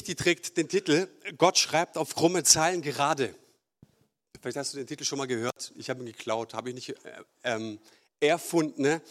Die 0.00 0.14
trägt 0.14 0.56
den 0.56 0.68
Titel 0.68 1.06
Gott 1.36 1.58
schreibt 1.58 1.98
auf 1.98 2.14
krumme 2.14 2.44
Zeilen 2.44 2.80
gerade. 2.80 3.34
Vielleicht 4.40 4.56
hast 4.56 4.72
du 4.72 4.78
den 4.78 4.86
Titel 4.86 5.04
schon 5.04 5.18
mal 5.18 5.26
gehört. 5.26 5.72
Ich 5.76 5.90
habe 5.90 6.00
ihn 6.00 6.06
geklaut, 6.06 6.54
habe 6.54 6.70
ich 6.70 6.74
nicht 6.74 6.88
äh, 6.88 6.94
ähm, 7.44 7.78
erfunden. 8.18 8.80
Ne? 8.80 9.02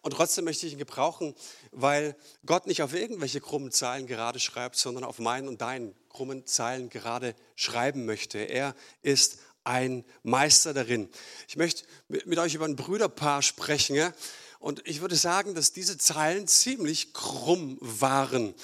Und 0.00 0.12
trotzdem 0.12 0.44
möchte 0.44 0.66
ich 0.66 0.74
ihn 0.74 0.78
gebrauchen, 0.78 1.34
weil 1.72 2.14
Gott 2.46 2.68
nicht 2.68 2.82
auf 2.82 2.94
irgendwelche 2.94 3.40
krummen 3.40 3.72
Zeilen 3.72 4.06
gerade 4.06 4.38
schreibt, 4.38 4.76
sondern 4.76 5.02
auf 5.02 5.18
meinen 5.18 5.48
und 5.48 5.60
deinen 5.60 5.92
krummen 6.08 6.46
Zeilen 6.46 6.88
gerade 6.88 7.34
schreiben 7.56 8.06
möchte. 8.06 8.38
Er 8.38 8.76
ist 9.02 9.38
ein 9.64 10.04
Meister 10.22 10.72
darin. 10.72 11.08
Ich 11.48 11.56
möchte 11.56 11.82
mit 12.06 12.38
euch 12.38 12.54
über 12.54 12.64
ein 12.64 12.76
Brüderpaar 12.76 13.42
sprechen. 13.42 14.12
Und 14.60 14.86
ich 14.86 15.00
würde 15.00 15.16
sagen, 15.16 15.54
dass 15.54 15.72
diese 15.72 15.98
Zeilen 15.98 16.46
ziemlich 16.46 17.12
krumm 17.12 17.76
waren. 17.80 18.54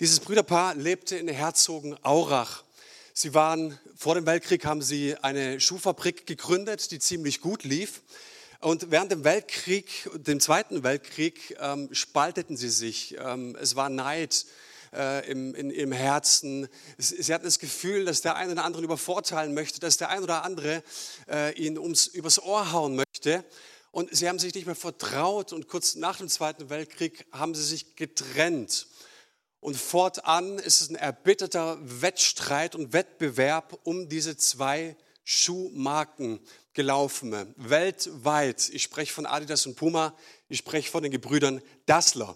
Dieses 0.00 0.20
Brüderpaar 0.20 0.74
lebte 0.74 1.16
in 1.16 1.28
Herzogenaurach. 1.28 2.64
Sie 3.12 3.34
waren, 3.34 3.78
vor 3.94 4.14
dem 4.14 4.24
Weltkrieg 4.24 4.64
haben 4.64 4.80
sie 4.80 5.16
eine 5.18 5.60
Schuhfabrik 5.60 6.26
gegründet, 6.26 6.90
die 6.90 6.98
ziemlich 6.98 7.42
gut 7.42 7.62
lief. 7.62 8.00
Und 8.60 8.90
während 8.90 9.12
dem 9.12 9.22
Weltkrieg, 9.22 10.08
dem 10.14 10.40
Zweiten 10.40 10.82
Weltkrieg, 10.82 11.56
ähm, 11.60 11.90
spalteten 11.92 12.56
sie 12.56 12.70
sich. 12.70 13.16
Ähm, 13.18 13.54
es 13.60 13.76
war 13.76 13.90
Neid 13.90 14.46
äh, 14.94 15.30
im, 15.30 15.54
in, 15.54 15.70
im 15.70 15.92
Herzen. 15.92 16.68
Sie 16.96 17.34
hatten 17.34 17.44
das 17.44 17.58
Gefühl, 17.58 18.06
dass 18.06 18.22
der 18.22 18.36
eine 18.36 18.52
oder 18.52 18.64
andere 18.64 18.82
übervorteilen 18.82 19.52
möchte, 19.52 19.78
dass 19.78 19.98
der 19.98 20.08
ein 20.08 20.22
oder 20.22 20.42
andere 20.42 20.82
äh, 21.30 21.52
ihn 21.54 21.78
ums, 21.78 22.06
übers 22.06 22.42
Ohr 22.42 22.72
hauen 22.72 22.96
möchte. 22.96 23.44
Und 23.90 24.14
sie 24.16 24.26
haben 24.26 24.38
sich 24.38 24.54
nicht 24.54 24.66
mehr 24.66 24.74
vertraut 24.74 25.52
und 25.52 25.68
kurz 25.68 25.96
nach 25.96 26.16
dem 26.16 26.28
Zweiten 26.28 26.70
Weltkrieg 26.70 27.26
haben 27.30 27.54
sie 27.54 27.64
sich 27.64 27.94
getrennt. 27.94 28.86
Und 29.62 29.76
fortan 29.76 30.58
ist 30.58 30.80
es 30.80 30.90
ein 30.90 30.96
erbitterter 30.96 31.78
Wettstreit 31.80 32.74
und 32.74 32.92
Wettbewerb 32.92 33.78
um 33.84 34.08
diese 34.08 34.36
zwei 34.36 34.96
Schuhmarken 35.22 36.40
gelaufen. 36.74 37.54
Weltweit. 37.56 38.70
Ich 38.70 38.82
spreche 38.82 39.12
von 39.12 39.24
Adidas 39.24 39.64
und 39.66 39.76
Puma. 39.76 40.16
Ich 40.48 40.58
spreche 40.58 40.90
von 40.90 41.04
den 41.04 41.12
Gebrüdern 41.12 41.62
Dassler. 41.86 42.34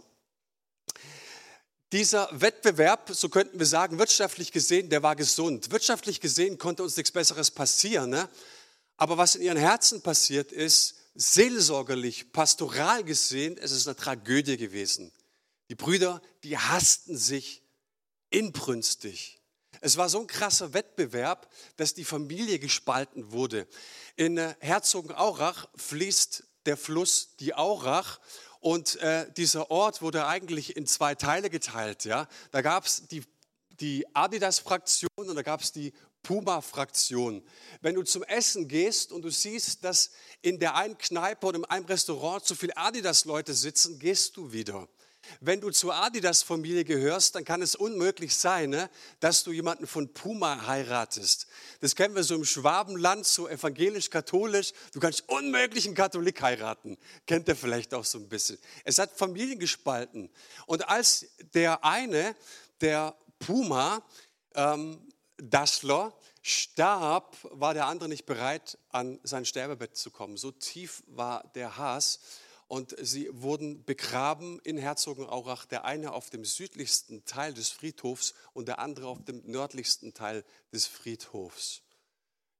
Dieser 1.91 2.28
Wettbewerb, 2.30 3.10
so 3.12 3.28
könnten 3.28 3.58
wir 3.58 3.66
sagen, 3.66 3.98
wirtschaftlich 3.98 4.52
gesehen, 4.52 4.88
der 4.88 5.02
war 5.02 5.16
gesund. 5.16 5.72
Wirtschaftlich 5.72 6.20
gesehen 6.20 6.58
konnte 6.58 6.84
uns 6.84 6.96
nichts 6.96 7.11
Besseres 7.11 7.50
passieren. 7.50 8.11
Ne? 8.11 8.28
Aber 8.98 9.18
was 9.18 9.34
in 9.34 9.42
ihren 9.42 9.58
Herzen 9.58 10.00
passiert 10.00 10.52
ist, 10.52 10.94
seelsorgerlich, 11.16 12.30
pastoral 12.30 13.02
gesehen, 13.02 13.58
es 13.58 13.72
ist 13.72 13.88
eine 13.88 13.96
Tragödie 13.96 14.56
gewesen. 14.56 15.11
Die 15.69 15.75
Brüder, 15.75 16.22
die 16.45 16.59
hassten 16.59 17.17
sich 17.17 17.62
inbrünstig. 18.31 19.41
Es 19.81 19.97
war 19.97 20.08
so 20.08 20.20
ein 20.20 20.27
krasser 20.27 20.73
Wettbewerb, 20.73 21.50
dass 21.77 21.95
die 21.95 22.05
Familie 22.05 22.58
gespalten 22.58 23.33
wurde. 23.33 23.67
In 24.17 24.39
äh, 24.39 24.55
Herzogenaurach 24.61 25.69
fließt 25.77 26.45
der 26.64 26.77
Fluss 26.77 27.36
die 27.41 27.55
Aurach 27.55 28.19
und 28.61 28.97
äh, 28.97 29.31
dieser 29.33 29.70
Ort 29.70 30.03
wurde 30.03 30.27
eigentlich 30.27 30.77
in 30.77 30.86
zwei 30.86 31.14
Teile 31.14 31.50
geteilt. 31.50 32.05
Ja? 32.05 32.28
Da 32.51 32.62
gab 32.62 32.86
es 32.86 33.06
die, 33.08 33.23
die 33.80 34.05
Adidas-Fraktion 34.14 35.11
und 35.17 35.36
da 35.36 35.42
gab 35.42 35.61
es 35.61 35.73
die 35.73 35.92
Puma-Fraktion. 36.23 37.45
Wenn 37.80 37.95
du 37.95 38.03
zum 38.03 38.25
Essen 38.25 38.67
gehst 38.67 39.12
und 39.12 39.23
du 39.23 39.30
siehst, 39.30 39.84
dass 39.84 40.11
in 40.42 40.58
der 40.58 40.75
einen 40.75 40.98
Kneipe 40.98 41.47
oder 41.47 41.58
in 41.58 41.64
einem 41.67 41.86
Restaurant 41.86 42.45
zu 42.45 42.56
viele 42.56 42.77
Adidas-Leute 42.77 43.55
sitzen, 43.55 44.01
gehst 44.01 44.36
du 44.36 44.51
wieder. 44.53 44.89
Wenn 45.41 45.60
du 45.60 45.70
zur 45.70 45.94
Adidas-Familie 45.94 46.84
gehörst, 46.84 47.34
dann 47.34 47.44
kann 47.44 47.62
es 47.62 47.74
unmöglich 47.74 48.34
sein, 48.34 48.70
ne, 48.70 48.91
dass 49.20 49.44
du 49.44 49.52
jemanden 49.52 49.86
von 49.86 50.12
Puma 50.12 50.66
heiratest. 50.66 51.46
Das 51.80 51.94
kennen 51.94 52.14
wir 52.14 52.24
so 52.24 52.34
im 52.34 52.44
Schwabenland, 52.44 53.27
so 53.27 53.48
evangelisch-katholisch. 53.48 54.72
Du 54.92 55.00
kannst 55.00 55.28
unmöglich 55.28 55.86
einen 55.86 55.94
Katholik 55.94 56.42
heiraten. 56.42 56.96
Kennt 57.27 57.48
ihr 57.48 57.56
vielleicht 57.56 57.95
auch 57.95 58.05
so 58.05 58.18
ein 58.18 58.28
bisschen. 58.28 58.58
Es 58.84 58.98
hat 58.98 59.17
Familien 59.17 59.58
gespalten. 59.58 60.30
Und 60.67 60.89
als 60.89 61.27
der 61.55 61.84
eine, 61.84 62.34
der 62.80 63.17
Puma, 63.39 64.02
ähm, 64.55 64.98
Dassler, 65.39 66.14
starb, 66.42 67.36
war 67.51 67.74
der 67.74 67.86
andere 67.86 68.08
nicht 68.08 68.24
bereit, 68.24 68.78
an 68.90 69.18
sein 69.22 69.45
Sterbebett 69.45 69.96
zu 69.96 70.11
kommen. 70.11 70.36
So 70.36 70.52
tief 70.52 71.02
war 71.08 71.51
der 71.55 71.77
Hass 71.77 72.20
und 72.68 72.96
sie 73.00 73.28
wurden 73.32 73.84
begraben 73.84 74.58
in 74.60 74.77
Herzogenaurach, 74.77 75.66
der 75.66 75.84
eine 75.84 76.12
auf 76.12 76.30
dem 76.30 76.44
südlichsten 76.44 77.24
Teil 77.24 77.54
des 77.54 77.70
Friedhofs 77.70 78.34
und 78.52 78.66
der 78.66 78.78
andere 78.80 79.06
auf 79.06 79.24
dem 79.24 79.42
nördlichsten 79.44 80.14
Teil 80.14 80.44
des 80.72 80.86
Friedhofs. 80.86 81.82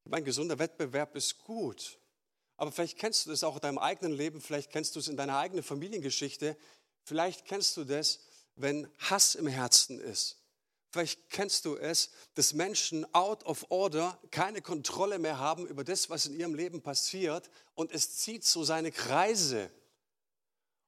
Mein 0.05 0.25
gesunder 0.25 0.59
Wettbewerb 0.59 1.17
ist 1.17 1.39
gut, 1.39 1.99
aber 2.57 2.71
vielleicht 2.71 2.99
kennst 2.99 3.27
du 3.27 3.31
das 3.31 3.43
auch 3.43 3.57
in 3.57 3.63
deinem 3.63 3.79
eigenen 3.79 4.13
Leben, 4.13 4.41
vielleicht 4.41 4.71
kennst 4.71 4.95
du 4.95 5.01
es 5.01 5.09
in 5.09 5.17
deiner 5.17 5.39
eigenen 5.39 5.65
Familiengeschichte, 5.65 6.57
vielleicht 7.03 7.45
kennst 7.45 7.77
du 7.77 7.85
das, 7.85 8.21
wenn 8.55 8.89
Hass 8.99 9.35
im 9.35 9.49
Herzen 9.49 9.99
ist. 9.99 10.39
Vielleicht 10.91 11.29
kennst 11.29 11.65
du 11.67 11.77
es, 11.77 12.11
dass 12.35 12.55
Menschen 12.55 13.13
out 13.13 13.45
of 13.45 13.67
order 13.71 14.19
keine 14.31 14.63
Kontrolle 14.63 15.19
mehr 15.19 15.39
haben 15.39 15.67
über 15.67 15.85
das, 15.85 16.09
was 16.09 16.27
in 16.27 16.39
ihrem 16.39 16.55
Leben 16.55 16.81
passiert 16.81 17.51
und 17.75 17.93
es 17.93 18.17
zieht 18.17 18.45
so 18.45 18.65
seine 18.65 18.93
Kreise. 18.93 19.71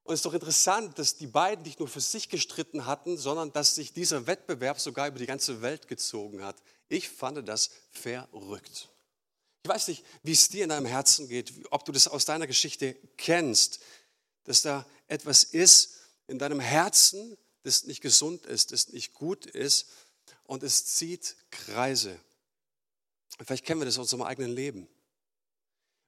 Und 0.09 0.15
es 0.15 0.21
ist 0.21 0.25
doch 0.25 0.33
interessant, 0.33 0.99
dass 0.99 1.17
die 1.17 1.27
beiden 1.27 1.65
nicht 1.65 1.81
nur 1.81 1.87
für 1.87 2.01
sich 2.01 2.31
gestritten 2.31 2.87
hatten, 2.87 3.19
sondern 3.19 3.53
dass 3.53 3.75
sich 3.75 3.93
dieser 3.93 4.27
Wettbewerb 4.27 4.81
sogar 4.81 5.07
über 5.07 5.19
die 5.19 5.27
ganze 5.27 5.61
Welt 5.61 5.87
gezogen 5.87 6.43
hat. 6.43 6.57
Ich 6.89 7.11
fand 7.11 7.47
das 7.47 7.69
verrückt. 7.91 8.89
Ich 9.63 9.69
weiß 9.69 9.89
nicht, 9.89 10.07
wie 10.23 10.33
es 10.33 10.49
dir 10.49 10.63
in 10.63 10.71
deinem 10.71 10.87
Herzen 10.87 11.29
geht, 11.29 11.53
ob 11.71 11.85
du 11.85 11.93
das 11.93 12.09
aus 12.09 12.25
deiner 12.25 12.47
Geschichte 12.47 12.95
kennst, 13.19 13.81
dass 14.45 14.63
da 14.63 14.87
etwas 15.09 15.45
ist 15.45 15.99
in 16.27 16.39
deinem 16.39 16.61
Herzen, 16.61 17.37
das 17.63 17.85
nicht 17.85 18.01
gesund 18.01 18.47
ist, 18.47 18.73
das 18.73 18.89
nicht 18.89 19.13
gut 19.13 19.45
ist 19.45 19.89
und 20.45 20.63
es 20.63 20.87
zieht 20.87 21.37
Kreise. 21.51 22.19
Vielleicht 23.45 23.67
kennen 23.67 23.83
wir 23.83 23.85
das 23.85 23.99
aus 23.99 24.11
unserem 24.11 24.23
eigenen 24.23 24.53
Leben. 24.53 24.89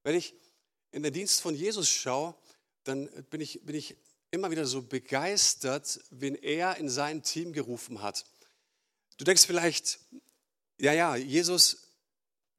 Wenn 0.05 0.15
ich 0.15 0.33
in 0.91 1.03
den 1.03 1.13
Dienst 1.13 1.43
von 1.43 1.55
Jesus 1.55 1.91
schaue, 1.91 2.35
dann 2.85 3.09
bin 3.31 3.41
ich, 3.41 3.65
bin 3.65 3.77
ich 3.77 3.97
immer 4.31 4.51
wieder 4.51 4.67
so 4.67 4.83
begeistert, 4.83 6.01
wen 6.11 6.35
er 6.35 6.77
in 6.77 6.89
sein 6.89 7.23
Team 7.23 7.53
gerufen 7.53 8.03
hat. 8.03 8.25
Du 9.19 9.25
denkst 9.25 9.45
vielleicht, 9.45 9.99
ja, 10.79 10.93
ja, 10.93 11.17
Jesus 11.17 11.91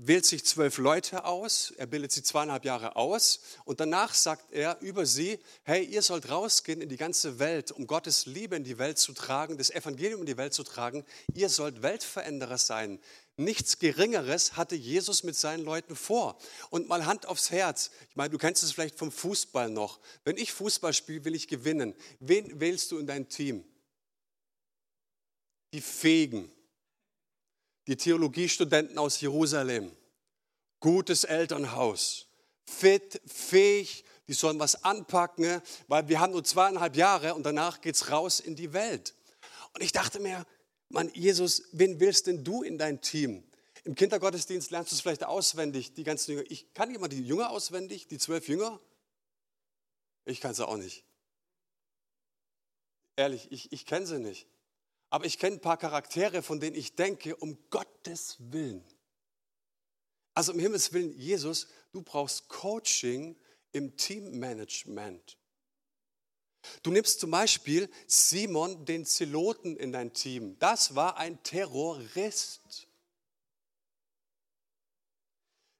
wählt 0.04 0.26
sich 0.26 0.44
zwölf 0.46 0.80
Leute 0.80 1.26
aus, 1.26 1.72
er 1.78 1.86
bildet 1.86 2.12
sie 2.12 2.24
zweieinhalb 2.24 2.66
Jahre 2.66 2.96
aus 2.96 3.40
und 3.66 3.80
danach 3.80 4.16
sagt 4.16 4.52
er 4.52 4.80
über 4.82 5.06
sie, 5.06 5.40
hey, 5.64 5.84
ihr 5.84 6.02
sollt 6.02 6.30
rausgehen 6.30 6.82
in 6.82 6.90
die 6.90 6.98
ganze 6.98 7.38
Welt, 7.38 7.72
um 7.72 7.86
Gottes 7.86 8.26
Liebe 8.26 8.56
in 8.56 8.64
die 8.64 8.80
Welt 8.80 8.98
zu 8.98 9.14
tragen, 9.14 9.58
das 9.58 9.70
Evangelium 9.70 10.22
in 10.22 10.26
die 10.26 10.38
Welt 10.38 10.54
zu 10.54 10.64
tragen. 10.64 11.06
Ihr 11.36 11.50
sollt 11.50 11.84
Weltveränderer 11.84 12.58
sein. 12.58 13.00
Nichts 13.44 13.80
Geringeres 13.80 14.56
hatte 14.56 14.76
Jesus 14.76 15.24
mit 15.24 15.36
seinen 15.36 15.64
Leuten 15.64 15.96
vor. 15.96 16.38
Und 16.70 16.88
mal 16.88 17.06
Hand 17.06 17.26
aufs 17.26 17.52
Herz. 17.52 17.92
Ich 18.10 18.16
meine, 18.16 18.30
du 18.30 18.38
kennst 18.38 18.64
es 18.64 18.72
vielleicht 18.72 18.98
vom 18.98 19.12
Fußball 19.12 19.70
noch. 19.70 20.00
Wenn 20.24 20.38
ich 20.38 20.52
Fußball 20.52 20.94
spiele, 20.94 21.26
will 21.26 21.36
ich 21.36 21.48
gewinnen. 21.48 21.96
Wen 22.20 22.60
wählst 22.60 22.92
du 22.92 23.00
in 23.00 23.08
dein 23.08 23.28
Team? 23.30 23.64
Die 25.74 25.82
Fähigen. 25.82 26.52
Die 27.88 27.98
Theologiestudenten 27.98 28.98
aus 28.98 29.20
Jerusalem. 29.22 29.92
Gutes 30.80 31.24
Elternhaus. 31.24 32.28
Fit, 32.66 33.22
fähig. 33.26 34.06
Die 34.28 34.34
sollen 34.34 34.60
was 34.60 34.84
anpacken, 34.84 35.62
weil 35.88 36.08
wir 36.08 36.20
haben 36.20 36.32
nur 36.32 36.44
zweieinhalb 36.44 36.96
Jahre 36.96 37.34
und 37.34 37.44
danach 37.44 37.82
geht 37.82 37.96
es 37.96 38.10
raus 38.12 38.40
in 38.40 38.56
die 38.56 38.72
Welt. 38.72 39.14
Und 39.74 39.82
ich 39.82 39.92
dachte 39.92 40.20
mir, 40.20 40.46
Mann, 40.92 41.10
Jesus, 41.14 41.64
wen 41.72 42.00
willst 42.00 42.28
denn 42.28 42.44
du 42.44 42.64
in 42.64 42.78
dein 42.78 43.02
Team? 43.02 43.44
Im 43.84 43.96
Kindergottesdienst 43.96 44.72
lernst 44.72 44.92
du 44.92 44.96
es 44.96 45.02
vielleicht 45.02 45.24
auswendig, 45.24 45.94
die 45.94 46.04
ganzen 46.04 46.32
Jünger. 46.32 46.44
Ich 46.50 46.74
kann 46.74 46.94
immer 46.94 47.08
die 47.08 47.26
Jünger 47.26 47.50
auswendig, 47.50 48.08
die 48.08 48.18
zwölf 48.18 48.48
Jünger. 48.48 48.80
Ich 50.26 50.40
kann 50.40 50.54
sie 50.54 50.68
auch 50.68 50.78
nicht. 50.78 51.04
Ehrlich, 53.16 53.52
ich, 53.52 53.72
ich 53.72 53.86
kenne 53.86 54.06
sie 54.06 54.20
nicht. 54.20 54.48
Aber 55.10 55.26
ich 55.26 55.40
kenne 55.40 55.58
ein 55.58 55.62
paar 55.62 55.78
Charaktere, 55.78 56.42
von 56.42 56.60
denen 56.60 56.76
ich 56.76 56.96
denke, 56.96 57.36
um 57.36 57.58
Gottes 57.70 58.38
Willen. 58.40 58.84
Also 60.34 60.54
um 60.54 60.60
Himmels 60.60 60.94
Willen, 60.94 61.18
Jesus, 61.18 61.68
du 61.92 62.02
brauchst 62.02 62.48
Coaching 62.48 63.36
im 63.72 63.98
Teammanagement. 63.98 65.38
Du 66.84 66.92
nimmst 66.92 67.20
zum 67.20 67.32
Beispiel 67.32 67.90
Simon, 68.08 68.86
den 68.86 69.06
Zeloten, 69.06 69.78
in 69.78 69.92
dein 69.92 70.14
Team. 70.14 70.58
Das 70.60 70.96
war 70.96 71.18
ein 71.18 71.42
Terrorist. 71.44 72.88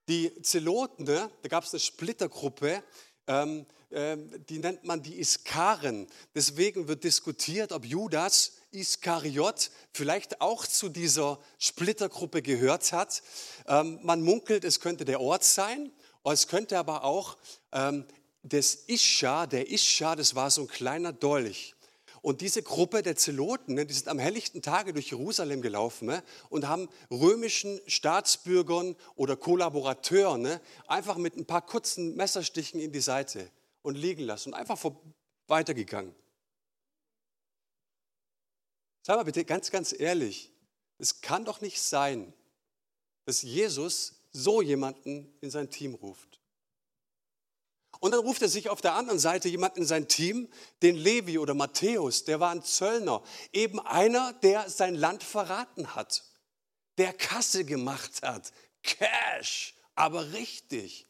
Die 0.08 0.42
Zeloten, 0.42 1.04
ne, 1.04 1.32
da 1.42 1.50
gab 1.50 1.64
es 1.64 1.74
eine 1.74 1.80
Splittergruppe, 1.80 2.84
ähm, 3.28 3.66
ähm, 3.92 4.46
die 4.48 4.60
nennt 4.60 4.84
man 4.84 5.04
die 5.04 5.20
Iskaren. 5.20 6.08
Deswegen 6.34 6.88
wird 6.88 7.04
diskutiert, 7.04 7.72
ob 7.72 7.86
Judas 7.86 8.54
Iskariot 8.72 9.70
vielleicht 9.94 10.42
auch 10.42 10.66
zu 10.66 10.90
dieser 10.90 11.40
Splittergruppe 11.60 12.42
gehört 12.42 12.92
hat. 12.94 13.22
Ähm, 13.68 14.00
man 14.02 14.22
munkelt, 14.22 14.64
es 14.64 14.80
könnte 14.80 15.06
der 15.06 15.20
Ort 15.20 15.44
sein, 15.44 15.92
es 16.24 16.48
könnte 16.48 16.78
aber 16.78 17.04
auch 17.04 17.38
ähm, 17.72 18.06
das 18.44 18.76
Ischa, 18.88 19.46
der 19.46 19.72
Ischa, 19.72 20.16
das 20.16 20.36
war 20.36 20.50
so 20.50 20.62
ein 20.62 20.68
kleiner 20.68 21.14
Dolch. 21.14 21.76
Und 22.22 22.42
diese 22.42 22.62
Gruppe 22.62 23.02
der 23.02 23.16
Zeloten, 23.16 23.74
ne, 23.74 23.86
die 23.86 23.94
sind 23.94 24.08
am 24.08 24.20
helllichten 24.20 24.62
Tage 24.62 24.94
durch 24.94 25.10
Jerusalem 25.10 25.62
gelaufen 25.62 26.08
ne, 26.08 26.24
und 26.50 26.68
haben 26.68 26.88
römischen 27.10 27.82
Staatsbürgern 27.88 28.96
oder 29.16 29.36
Kollaborateuren 29.36 30.42
ne, 30.42 30.62
einfach 30.88 31.18
mit 31.18 31.36
ein 31.36 31.46
paar 31.46 31.66
kurzen 31.66 32.16
Messerstichen 32.16 32.80
in 32.80 32.92
die 32.92 33.00
Seite 33.00 33.50
und 33.82 33.96
liegen 33.96 34.24
lassen 34.24 34.50
und 34.50 34.56
einfach 34.56 34.80
weitergegangen. 35.48 36.14
Sag 39.04 39.18
mal 39.18 39.24
bitte 39.24 39.44
ganz, 39.44 39.72
ganz 39.72 39.92
ehrlich, 39.98 40.52
es 41.00 41.22
kann 41.22 41.44
doch 41.44 41.62
nicht 41.62 41.82
sein, 41.82 42.34
dass 43.26 43.42
Jesus 43.42 44.28
so 44.32 44.62
jemanden 44.62 45.34
in 45.42 45.50
sein 45.50 45.72
Team 45.72 45.96
ruft. 45.96 46.41
Und 48.02 48.12
dann 48.12 48.22
ruft 48.22 48.42
er 48.42 48.50
sich 48.50 48.68
auf 48.68 48.82
der 48.82 48.96
anderen 48.96 49.20
Seite 49.20 49.48
jemanden 49.48 49.82
in 49.82 49.86
sein 49.86 50.08
Team, 50.08 50.50
den 50.82 50.96
Levi 50.96 51.38
oder 51.38 51.54
Matthäus, 51.54 52.26
der 52.26 52.40
war 52.40 52.50
ein 52.50 52.64
Zöllner, 52.64 53.22
eben 53.54 53.80
einer, 53.80 54.34
der 54.34 54.72
sein 54.72 54.96
Land 54.96 55.24
verraten 55.24 55.94
hat, 55.94 56.24
der 56.98 57.14
Kasse 57.14 57.64
gemacht 57.64 58.24
hat, 58.24 58.52
Cash, 58.82 59.76
aber 59.94 60.34
richtig. 60.34 61.06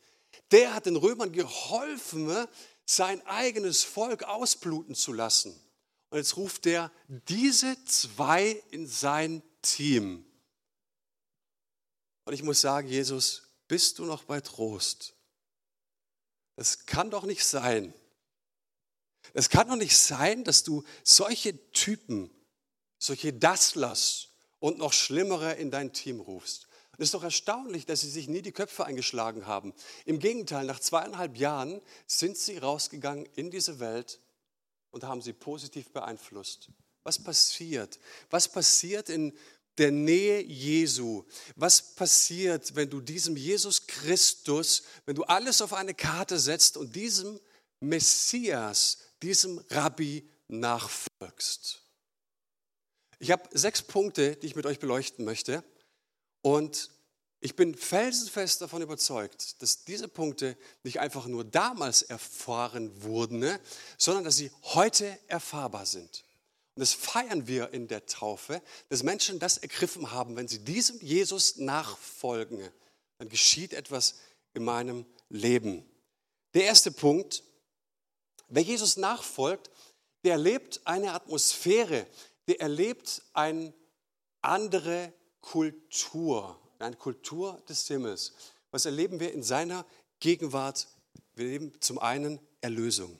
Der 0.51 0.73
hat 0.73 0.85
den 0.85 0.97
Römern 0.97 1.31
geholfen, 1.31 2.45
sein 2.85 3.25
eigenes 3.25 3.83
Volk 3.83 4.23
ausbluten 4.23 4.93
zu 4.93 5.13
lassen. 5.13 5.57
Und 6.09 6.17
jetzt 6.17 6.35
ruft 6.35 6.65
er 6.65 6.91
diese 7.07 7.77
zwei 7.85 8.61
in 8.69 8.85
sein 8.85 9.41
Team. 9.61 10.25
Und 12.25 12.33
ich 12.33 12.43
muss 12.43 12.59
sagen, 12.59 12.89
Jesus, 12.89 13.43
bist 13.69 13.97
du 13.97 14.03
noch 14.03 14.25
bei 14.25 14.41
Trost? 14.41 15.13
Es 16.61 16.85
kann 16.85 17.09
doch 17.09 17.23
nicht 17.23 17.43
sein. 17.43 17.91
Es 19.33 19.49
kann 19.49 19.67
doch 19.67 19.75
nicht 19.75 19.97
sein, 19.97 20.43
dass 20.43 20.63
du 20.63 20.83
solche 21.03 21.71
Typen, 21.71 22.29
solche 22.99 23.33
Dasslers 23.33 24.29
und 24.59 24.77
noch 24.77 24.93
schlimmere 24.93 25.53
in 25.53 25.71
dein 25.71 25.91
Team 25.91 26.19
rufst. 26.19 26.67
es 26.93 27.05
ist 27.05 27.15
doch 27.15 27.23
erstaunlich, 27.23 27.87
dass 27.87 28.01
sie 28.01 28.11
sich 28.11 28.27
nie 28.27 28.43
die 28.43 28.51
Köpfe 28.51 28.85
eingeschlagen 28.85 29.47
haben. 29.47 29.73
Im 30.05 30.19
Gegenteil, 30.19 30.65
nach 30.65 30.79
zweieinhalb 30.79 31.35
Jahren 31.35 31.81
sind 32.05 32.37
sie 32.37 32.59
rausgegangen 32.59 33.25
in 33.33 33.49
diese 33.49 33.79
Welt 33.79 34.19
und 34.91 35.03
haben 35.03 35.23
sie 35.23 35.33
positiv 35.33 35.91
beeinflusst. 35.91 36.69
Was 37.01 37.17
passiert? 37.17 37.97
Was 38.29 38.51
passiert 38.51 39.09
in 39.09 39.35
der 39.81 39.91
Nähe 39.91 40.43
Jesu. 40.43 41.23
Was 41.55 41.95
passiert, 41.95 42.75
wenn 42.75 42.89
du 42.89 43.01
diesem 43.01 43.35
Jesus 43.35 43.87
Christus, 43.87 44.83
wenn 45.07 45.15
du 45.15 45.23
alles 45.23 45.59
auf 45.61 45.73
eine 45.73 45.95
Karte 45.95 46.39
setzt 46.39 46.77
und 46.77 46.95
diesem 46.95 47.39
Messias, 47.79 48.99
diesem 49.23 49.57
Rabbi 49.71 50.29
nachfolgst? 50.47 51.81
Ich 53.17 53.31
habe 53.31 53.49
sechs 53.57 53.81
Punkte, 53.81 54.35
die 54.35 54.45
ich 54.47 54.55
mit 54.55 54.67
euch 54.67 54.77
beleuchten 54.77 55.25
möchte. 55.25 55.63
Und 56.43 56.91
ich 57.39 57.55
bin 57.55 57.73
felsenfest 57.73 58.61
davon 58.61 58.83
überzeugt, 58.83 59.63
dass 59.63 59.83
diese 59.83 60.07
Punkte 60.07 60.55
nicht 60.83 60.99
einfach 60.99 61.25
nur 61.25 61.43
damals 61.43 62.03
erfahren 62.03 63.01
wurden, 63.01 63.39
ne, 63.39 63.59
sondern 63.97 64.25
dass 64.25 64.35
sie 64.35 64.51
heute 64.61 65.17
erfahrbar 65.27 65.87
sind. 65.87 66.23
Und 66.75 66.79
das 66.79 66.93
feiern 66.93 67.47
wir 67.47 67.73
in 67.73 67.87
der 67.87 68.05
Taufe, 68.05 68.61
dass 68.89 69.03
Menschen 69.03 69.39
das 69.39 69.57
ergriffen 69.57 70.11
haben, 70.11 70.35
wenn 70.35 70.47
sie 70.47 70.59
diesem 70.59 70.99
Jesus 71.01 71.57
nachfolgen, 71.57 72.69
dann 73.17 73.29
geschieht 73.29 73.73
etwas 73.73 74.15
in 74.53 74.63
meinem 74.63 75.05
Leben. 75.29 75.85
Der 76.53 76.63
erste 76.63 76.91
Punkt, 76.91 77.43
wer 78.47 78.63
Jesus 78.63 78.97
nachfolgt, 78.97 79.69
der 80.23 80.33
erlebt 80.33 80.81
eine 80.85 81.13
Atmosphäre, 81.13 82.07
der 82.47 82.61
erlebt 82.61 83.21
eine 83.33 83.73
andere 84.41 85.13
Kultur, 85.41 86.59
eine 86.79 86.95
Kultur 86.95 87.61
des 87.67 87.87
Himmels. 87.87 88.33
Was 88.71 88.85
erleben 88.85 89.19
wir 89.19 89.33
in 89.33 89.43
seiner 89.43 89.85
Gegenwart? 90.19 90.87
Wir 91.35 91.45
erleben 91.45 91.73
zum 91.81 91.99
einen 91.99 92.39
Erlösung. 92.61 93.19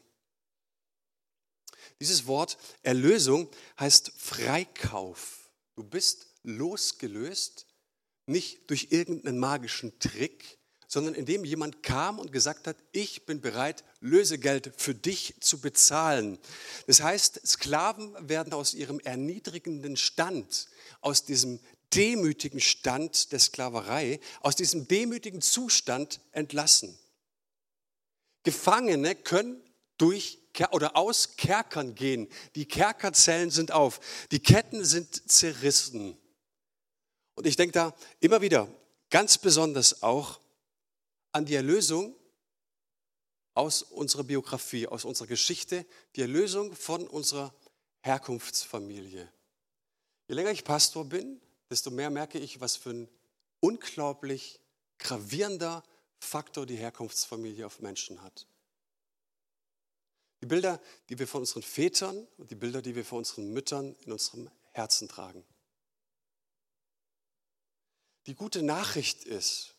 Dieses 2.02 2.26
Wort 2.26 2.58
Erlösung 2.82 3.48
heißt 3.80 4.12
Freikauf. 4.18 5.52
Du 5.76 5.84
bist 5.84 6.26
losgelöst, 6.42 7.68
nicht 8.26 8.72
durch 8.72 8.88
irgendeinen 8.90 9.38
magischen 9.38 9.98
Trick, 10.00 10.58
sondern 10.88 11.14
indem 11.14 11.46
jemand 11.46 11.84
kam 11.84 12.18
und 12.18 12.32
gesagt 12.32 12.66
hat, 12.66 12.76
ich 12.92 13.28
bin 13.28 13.40
bereit, 13.40 13.84
Lösegeld 14.00 14.74
für 14.78 14.96
dich 14.96 15.36
zu 15.42 15.62
bezahlen. 15.62 16.40
Das 16.88 17.02
heißt, 17.04 17.48
Sklaven 17.48 18.16
werden 18.28 18.52
aus 18.54 18.74
ihrem 18.74 19.00
erniedrigenden 19.02 19.96
Stand, 19.96 20.70
aus 21.02 21.24
diesem 21.24 21.60
demütigen 21.94 22.62
Stand 22.62 23.32
der 23.32 23.40
Sklaverei, 23.40 24.20
aus 24.40 24.56
diesem 24.56 24.88
demütigen 24.88 25.42
Zustand 25.42 26.20
entlassen. 26.32 26.98
Gefangene 28.42 29.14
können 29.14 29.62
durch 30.00 30.41
oder 30.72 30.96
aus 30.96 31.36
Kerkern 31.38 31.96
gehen. 31.96 32.28
Die 32.56 32.66
Kerkerzellen 32.66 33.50
sind 33.50 33.72
auf, 33.72 34.00
die 34.32 34.40
Ketten 34.40 34.84
sind 34.86 35.30
zerrissen. 35.32 36.18
Und 37.36 37.48
ich 37.48 37.56
denke 37.56 37.74
da 37.74 37.96
immer 38.20 38.42
wieder 38.42 38.68
ganz 39.10 39.38
besonders 39.38 40.04
auch 40.04 40.40
an 41.32 41.46
die 41.46 41.56
Erlösung 41.56 42.16
aus 43.54 43.82
unserer 43.84 44.24
Biografie, 44.24 44.88
aus 44.88 45.06
unserer 45.06 45.28
Geschichte, 45.28 45.86
die 46.16 46.22
Erlösung 46.22 46.76
von 46.76 47.08
unserer 47.08 47.54
Herkunftsfamilie. 48.02 49.32
Je 50.28 50.36
länger 50.36 50.52
ich 50.52 50.64
Pastor 50.64 51.06
bin, 51.06 51.42
desto 51.70 51.92
mehr 51.92 52.10
merke 52.10 52.40
ich, 52.40 52.62
was 52.62 52.76
für 52.76 52.92
ein 52.92 53.10
unglaublich 53.60 54.60
gravierender 54.98 55.84
Faktor 56.20 56.66
die 56.66 56.78
Herkunftsfamilie 56.78 57.66
auf 57.66 57.80
Menschen 57.80 58.22
hat. 58.22 58.48
Die 60.42 60.48
Bilder, 60.48 60.82
die 61.10 61.20
wir 61.20 61.28
von 61.28 61.42
unseren 61.42 61.64
Vätern 61.64 62.28
und 62.38 62.50
die 62.50 62.56
Bilder, 62.56 62.82
die 62.82 62.96
wir 62.96 63.06
von 63.06 63.20
unseren 63.20 63.54
Müttern 63.54 63.96
in 64.06 64.12
unserem 64.12 64.50
Herzen 64.72 65.08
tragen. 65.08 65.46
Die 68.26 68.36
gute 68.36 68.64
Nachricht 68.64 69.24
ist, 69.24 69.76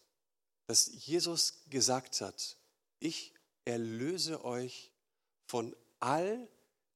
dass 0.67 0.91
Jesus 1.07 1.65
gesagt 1.69 2.21
hat, 2.21 2.57
ich 2.99 3.35
erlöse 3.65 4.45
euch 4.45 4.93
von 5.47 5.77
all 6.01 6.49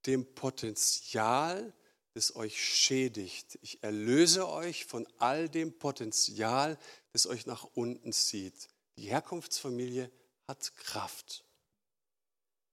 dem 0.07 0.35
Potenzial, 0.35 1.73
das 2.15 2.35
euch 2.35 2.63
schädigt. 2.63 3.59
Ich 3.63 3.83
erlöse 3.83 4.49
euch 4.49 4.87
von 4.87 5.07
all 5.19 5.49
dem 5.49 5.79
Potenzial, 5.79 6.79
das 7.13 7.27
euch 7.27 7.47
nach 7.47 7.65
unten 7.75 8.13
zieht. 8.13 8.69
Die 8.97 9.09
Herkunftsfamilie 9.09 10.11
hat 10.49 10.75
Kraft, 10.77 11.45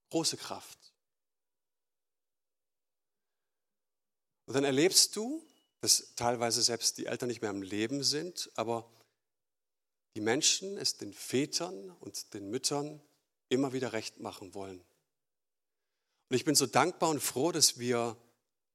große 0.10 0.38
Kraft. 0.38 0.83
Und 4.46 4.54
dann 4.54 4.64
erlebst 4.64 5.16
du, 5.16 5.46
dass 5.82 6.14
teilweise 6.16 6.62
selbst 6.62 6.98
die 6.98 7.06
Eltern 7.08 7.28
nicht 7.28 7.42
mehr 7.42 7.50
am 7.50 7.62
Leben 7.62 8.04
sind, 8.04 8.50
aber 8.56 8.90
die 10.16 10.22
Menschen 10.22 10.78
es 10.78 10.98
den 10.98 11.14
Vätern 11.14 11.92
und 12.00 12.34
den 12.34 12.50
Müttern 12.50 13.02
immer 13.50 13.74
wieder 13.74 13.94
recht 13.94 14.20
machen 14.20 14.54
wollen. 14.54 14.80
Und 16.30 16.36
ich 16.36 16.46
bin 16.46 16.56
so 16.56 16.66
dankbar 16.66 17.10
und 17.10 17.20
froh, 17.20 17.52
dass 17.52 17.80
wir 17.80 18.18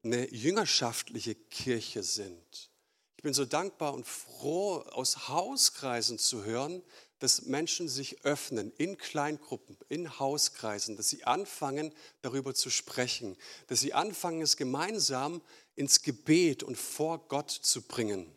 eine 0.02 0.32
jüngerschaftliche 0.32 1.34
Kirche 1.34 2.02
sind. 2.02 2.70
Ich 3.16 3.22
bin 3.22 3.34
so 3.34 3.44
dankbar 3.44 3.94
und 3.94 4.06
froh, 4.06 4.76
aus 4.76 5.28
Hauskreisen 5.28 6.18
zu 6.18 6.44
hören, 6.44 6.82
dass 7.18 7.42
Menschen 7.42 7.88
sich 7.88 8.24
öffnen 8.24 8.72
in 8.78 8.96
Kleingruppen, 8.96 9.76
in 9.88 10.18
Hauskreisen, 10.18 10.96
dass 10.96 11.08
sie 11.08 11.24
anfangen, 11.24 11.92
darüber 12.22 12.54
zu 12.54 12.70
sprechen, 12.70 13.36
dass 13.66 13.80
sie 13.80 13.92
anfangen, 13.92 14.42
es 14.42 14.56
gemeinsam 14.56 15.42
ins 15.74 16.02
Gebet 16.02 16.62
und 16.62 16.76
vor 16.76 17.26
Gott 17.28 17.50
zu 17.50 17.82
bringen. 17.82 18.30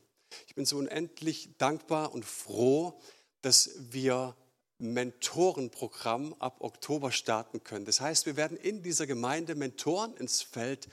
Ich 0.48 0.56
bin 0.56 0.66
so 0.66 0.78
unendlich 0.78 1.58
dankbar 1.58 2.14
und 2.14 2.26
froh, 2.26 3.00
dass 3.42 3.72
wir 3.92 4.36
Mentorenprogramm 4.78 6.34
ab 6.40 6.58
Oktober 6.62 7.12
starten 7.12 7.64
können. 7.64 7.86
Das 7.86 8.02
heißt, 8.02 8.26
wir 8.26 8.36
werden 8.36 8.58
in 8.58 8.82
dieser 8.82 9.06
Gemeinde 9.06 9.56
Mentoren 9.56 10.16
ins 10.18 10.42
Feld 10.42 10.88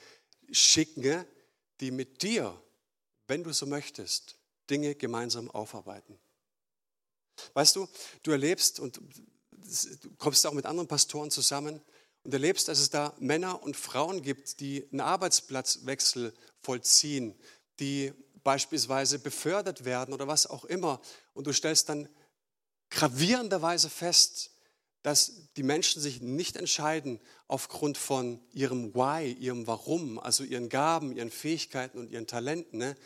schicken, 0.51 1.25
die 1.79 1.91
mit 1.91 2.21
dir, 2.21 2.61
wenn 3.27 3.43
du 3.43 3.51
so 3.51 3.65
möchtest, 3.65 4.37
Dinge 4.69 4.93
gemeinsam 4.95 5.49
aufarbeiten. 5.49 6.19
Weißt 7.53 7.75
du, 7.75 7.87
du 8.23 8.31
erlebst 8.31 8.79
und 8.79 8.97
du 8.97 10.09
kommst 10.17 10.45
auch 10.45 10.53
mit 10.53 10.65
anderen 10.65 10.87
Pastoren 10.87 11.31
zusammen 11.31 11.81
und 12.23 12.33
erlebst, 12.33 12.67
dass 12.67 12.79
es 12.79 12.89
da 12.89 13.13
Männer 13.19 13.63
und 13.63 13.77
Frauen 13.77 14.21
gibt, 14.21 14.59
die 14.59 14.87
einen 14.91 15.01
Arbeitsplatzwechsel 15.01 16.33
vollziehen, 16.61 17.35
die 17.79 18.13
beispielsweise 18.43 19.19
befördert 19.19 19.85
werden 19.85 20.13
oder 20.13 20.27
was 20.27 20.47
auch 20.47 20.65
immer. 20.65 21.01
Und 21.33 21.47
du 21.47 21.53
stellst 21.53 21.89
dann 21.89 22.09
gravierenderweise 22.89 23.89
fest, 23.89 24.51
dass 25.01 25.53
die 25.55 25.63
Menschen 25.63 26.01
sich 26.01 26.21
nicht 26.21 26.57
entscheiden 26.57 27.21
aufgrund 27.47 27.97
von 27.97 28.41
ihrem 28.51 28.93
Why, 28.93 29.31
ihrem 29.31 29.65
Warum, 29.65 30.19
also 30.19 30.43
ihren 30.43 30.67
Gaben, 30.67 31.15
ihren 31.15 31.31
Fähigkeiten 31.31 31.97
und 31.97 32.11
ihren 32.11 32.27
Talenten, 32.27 32.79
ne, 32.79 32.97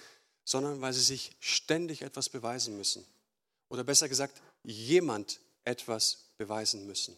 sondern 0.43 0.81
weil 0.81 0.93
sie 0.93 1.01
sich 1.01 1.35
ständig 1.39 2.01
etwas 2.01 2.29
beweisen 2.29 2.77
müssen. 2.77 3.05
Oder 3.73 3.83
besser 3.83 4.07
gesagt, 4.07 4.39
jemand 4.61 5.39
etwas 5.63 6.29
beweisen 6.37 6.85
müssen. 6.85 7.17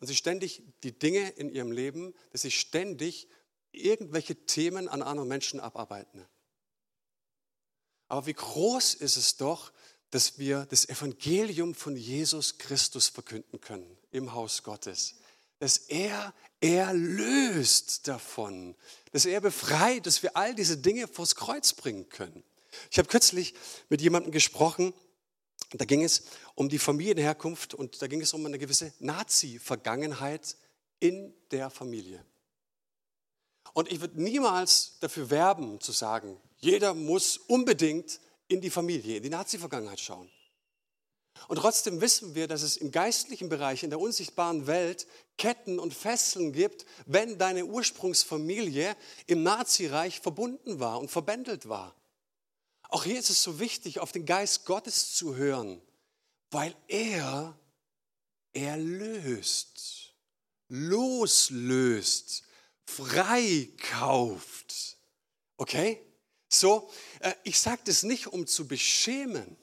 Und 0.00 0.06
sie 0.06 0.16
ständig 0.16 0.62
die 0.82 0.98
Dinge 0.98 1.28
in 1.28 1.50
ihrem 1.50 1.72
Leben, 1.72 2.14
dass 2.32 2.40
sie 2.40 2.50
ständig 2.50 3.28
irgendwelche 3.70 4.34
Themen 4.46 4.88
an 4.88 5.02
anderen 5.02 5.28
Menschen 5.28 5.60
abarbeiten. 5.60 6.24
Aber 8.08 8.24
wie 8.24 8.32
groß 8.32 8.94
ist 8.94 9.18
es 9.18 9.36
doch, 9.36 9.74
dass 10.08 10.38
wir 10.38 10.64
das 10.70 10.88
Evangelium 10.88 11.74
von 11.74 11.96
Jesus 11.96 12.56
Christus 12.56 13.08
verkünden 13.08 13.60
können 13.60 13.98
im 14.12 14.32
Haus 14.32 14.62
Gottes. 14.62 15.16
Dass 15.58 15.76
er 15.76 16.32
erlöst 16.60 18.08
davon, 18.08 18.74
dass 19.12 19.26
er 19.26 19.42
befreit, 19.42 20.06
dass 20.06 20.22
wir 20.22 20.34
all 20.34 20.54
diese 20.54 20.78
Dinge 20.78 21.06
vors 21.08 21.34
Kreuz 21.34 21.74
bringen 21.74 22.08
können. 22.08 22.42
Ich 22.90 22.98
habe 22.98 23.08
kürzlich 23.08 23.54
mit 23.90 24.00
jemandem 24.00 24.32
gesprochen, 24.32 24.94
da 25.72 25.84
ging 25.84 26.02
es 26.04 26.24
um 26.54 26.68
die 26.68 26.78
Familienherkunft 26.78 27.74
und 27.74 28.00
da 28.00 28.06
ging 28.06 28.20
es 28.20 28.32
um 28.32 28.46
eine 28.46 28.58
gewisse 28.58 28.92
Nazi-Vergangenheit 29.00 30.56
in 31.00 31.34
der 31.50 31.70
Familie. 31.70 32.24
Und 33.72 33.90
ich 33.90 34.00
würde 34.00 34.22
niemals 34.22 34.98
dafür 35.00 35.28
werben, 35.30 35.80
zu 35.80 35.92
sagen, 35.92 36.40
jeder 36.58 36.94
muss 36.94 37.36
unbedingt 37.36 38.20
in 38.48 38.60
die 38.60 38.70
Familie, 38.70 39.16
in 39.16 39.22
die 39.22 39.28
Nazi-Vergangenheit 39.28 40.00
schauen. 40.00 40.30
Und 41.48 41.56
trotzdem 41.56 42.00
wissen 42.00 42.34
wir, 42.34 42.48
dass 42.48 42.62
es 42.62 42.76
im 42.76 42.90
geistlichen 42.90 43.48
Bereich, 43.48 43.82
in 43.82 43.90
der 43.90 44.00
unsichtbaren 44.00 44.66
Welt 44.66 45.06
Ketten 45.36 45.78
und 45.78 45.92
Fesseln 45.92 46.52
gibt, 46.52 46.86
wenn 47.04 47.38
deine 47.38 47.66
Ursprungsfamilie 47.66 48.96
im 49.26 49.42
Nazireich 49.42 50.20
verbunden 50.20 50.80
war 50.80 50.98
und 50.98 51.10
verbändelt 51.10 51.68
war. 51.68 51.94
Auch 52.88 53.04
hier 53.04 53.18
ist 53.18 53.30
es 53.30 53.42
so 53.42 53.58
wichtig, 53.58 54.00
auf 54.00 54.12
den 54.12 54.26
Geist 54.26 54.64
Gottes 54.64 55.14
zu 55.14 55.34
hören, 55.34 55.80
weil 56.50 56.74
er 56.88 57.58
erlöst, 58.52 60.14
loslöst, 60.68 62.44
freikauft. 62.84 64.98
Okay? 65.56 66.00
So, 66.48 66.90
äh, 67.20 67.32
ich 67.44 67.60
sage 67.60 67.82
das 67.84 68.02
nicht, 68.02 68.28
um 68.28 68.46
zu 68.46 68.68
beschämen. 68.68 69.56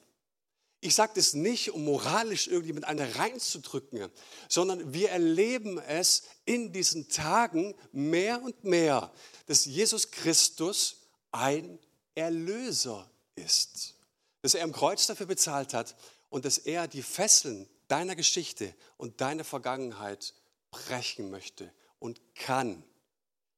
Ich 0.80 0.94
sage 0.94 1.12
das 1.14 1.32
nicht, 1.32 1.72
um 1.72 1.84
moralisch 1.84 2.46
irgendwie 2.46 2.74
mit 2.74 2.84
einer 2.84 3.16
reinzudrücken, 3.16 4.10
sondern 4.50 4.92
wir 4.92 5.10
erleben 5.10 5.78
es 5.78 6.24
in 6.44 6.74
diesen 6.74 7.08
Tagen 7.08 7.74
mehr 7.90 8.42
und 8.42 8.64
mehr, 8.64 9.10
dass 9.46 9.64
Jesus 9.64 10.10
Christus 10.10 10.96
ein 11.32 11.78
Erlöser 12.14 13.10
ist. 13.36 13.94
Dass 14.42 14.54
er 14.54 14.64
am 14.64 14.72
Kreuz 14.72 15.06
dafür 15.06 15.26
bezahlt 15.26 15.74
hat 15.74 15.96
und 16.28 16.44
dass 16.44 16.58
er 16.58 16.88
die 16.88 17.02
Fesseln 17.02 17.68
deiner 17.88 18.16
Geschichte 18.16 18.74
und 18.96 19.20
deiner 19.20 19.44
Vergangenheit 19.44 20.34
brechen 20.70 21.30
möchte 21.30 21.72
und 21.98 22.20
kann. 22.34 22.82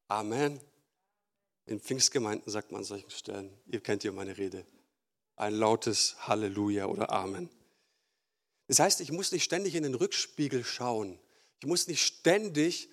Amen. 0.09 0.61
In 1.66 1.80
Pfingstgemeinden 1.80 2.50
sagt 2.52 2.71
man 2.71 2.80
an 2.80 2.85
solchen 2.85 3.11
Stellen, 3.11 3.52
ihr 3.66 3.80
kennt 3.80 4.04
ja 4.04 4.12
meine 4.12 4.37
Rede, 4.37 4.64
ein 5.35 5.54
lautes 5.54 6.16
Halleluja 6.28 6.87
oder 6.87 7.11
Amen. 7.11 7.50
Das 8.68 8.78
heißt, 8.78 9.00
ich 9.00 9.12
muss 9.12 9.33
nicht 9.33 9.45
ständig 9.45 9.75
in 9.75 9.83
den 9.83 9.95
Rückspiegel 9.95 10.64
schauen. 10.64 11.18
Ich 11.61 11.66
muss 11.66 11.88
nicht 11.88 12.02
ständig, 12.02 12.88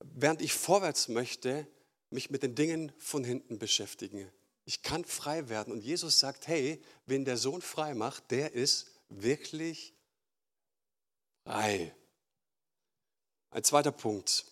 während 0.00 0.42
ich 0.42 0.52
vorwärts 0.52 1.08
möchte, 1.08 1.66
mich 2.10 2.30
mit 2.30 2.42
den 2.42 2.54
Dingen 2.54 2.92
von 2.98 3.24
hinten 3.24 3.58
beschäftigen. 3.58 4.30
Ich 4.64 4.82
kann 4.82 5.04
frei 5.04 5.48
werden. 5.48 5.72
Und 5.72 5.82
Jesus 5.82 6.18
sagt, 6.18 6.46
hey, 6.46 6.82
wen 7.06 7.24
der 7.24 7.36
Sohn 7.36 7.60
frei 7.60 7.94
macht, 7.94 8.30
der 8.30 8.52
ist 8.52 8.90
wirklich 9.08 9.94
frei. 11.44 11.94
Ein 13.50 13.64
zweiter 13.64 13.92
Punkt, 13.92 14.46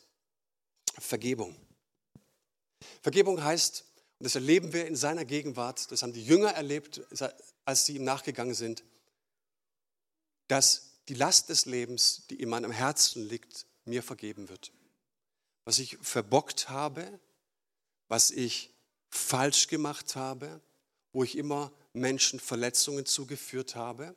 Vergebung. 0.99 1.57
Vergebung 3.01 3.43
heißt, 3.43 3.85
und 4.19 4.25
das 4.25 4.35
erleben 4.35 4.73
wir 4.73 4.87
in 4.87 4.95
seiner 4.95 5.25
Gegenwart, 5.25 5.91
das 5.91 6.03
haben 6.03 6.13
die 6.13 6.25
Jünger 6.25 6.51
erlebt, 6.51 7.01
als 7.65 7.87
sie 7.87 7.97
ihm 7.97 8.05
nachgegangen 8.05 8.55
sind, 8.55 8.85
dass 10.47 11.01
die 11.09 11.15
Last 11.15 11.49
des 11.49 11.67
Lebens, 11.67 12.27
die 12.29 12.41
in 12.41 12.49
meinem 12.49 12.71
Herzen 12.71 13.27
liegt, 13.27 13.67
mir 13.85 14.03
vergeben 14.03 14.49
wird. 14.49 14.71
Was 15.65 15.79
ich 15.79 15.99
verbockt 16.01 16.69
habe, 16.69 17.19
was 18.09 18.31
ich 18.31 18.72
falsch 19.13 19.69
gemacht 19.69 20.17
habe, 20.17 20.61
wo 21.13 21.23
ich 21.23 21.37
immer 21.37 21.71
Menschen 21.93 22.41
Verletzungen 22.41 23.07
zugeführt 23.07 23.77
habe, 23.77 24.17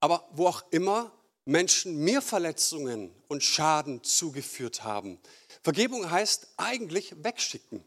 aber 0.00 0.28
wo 0.32 0.46
auch 0.46 0.64
immer 0.70 1.12
Menschen 1.44 1.96
mir 1.96 2.20
Verletzungen 2.20 3.14
und 3.28 3.42
Schaden 3.42 4.02
zugeführt 4.02 4.84
haben. 4.84 5.18
Vergebung 5.62 6.10
heißt 6.10 6.48
eigentlich 6.56 7.14
wegschicken. 7.22 7.84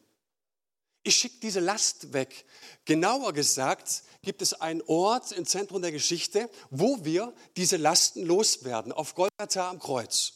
Ich 1.03 1.15
schicke 1.15 1.39
diese 1.41 1.59
Last 1.59 2.13
weg. 2.13 2.45
Genauer 2.85 3.33
gesagt 3.33 4.03
gibt 4.21 4.43
es 4.43 4.53
einen 4.53 4.83
Ort 4.83 5.31
im 5.31 5.45
Zentrum 5.47 5.81
der 5.81 5.91
Geschichte, 5.91 6.49
wo 6.69 7.03
wir 7.03 7.33
diese 7.57 7.77
Lasten 7.77 8.23
loswerden, 8.23 8.91
auf 8.91 9.15
Golgatha 9.15 9.69
am 9.69 9.79
Kreuz. 9.79 10.33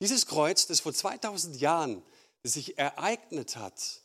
Dieses 0.00 0.26
Kreuz, 0.26 0.68
das 0.68 0.80
vor 0.80 0.92
2000 0.92 1.60
Jahren 1.60 2.02
sich 2.44 2.78
ereignet 2.78 3.56
hat, 3.56 4.02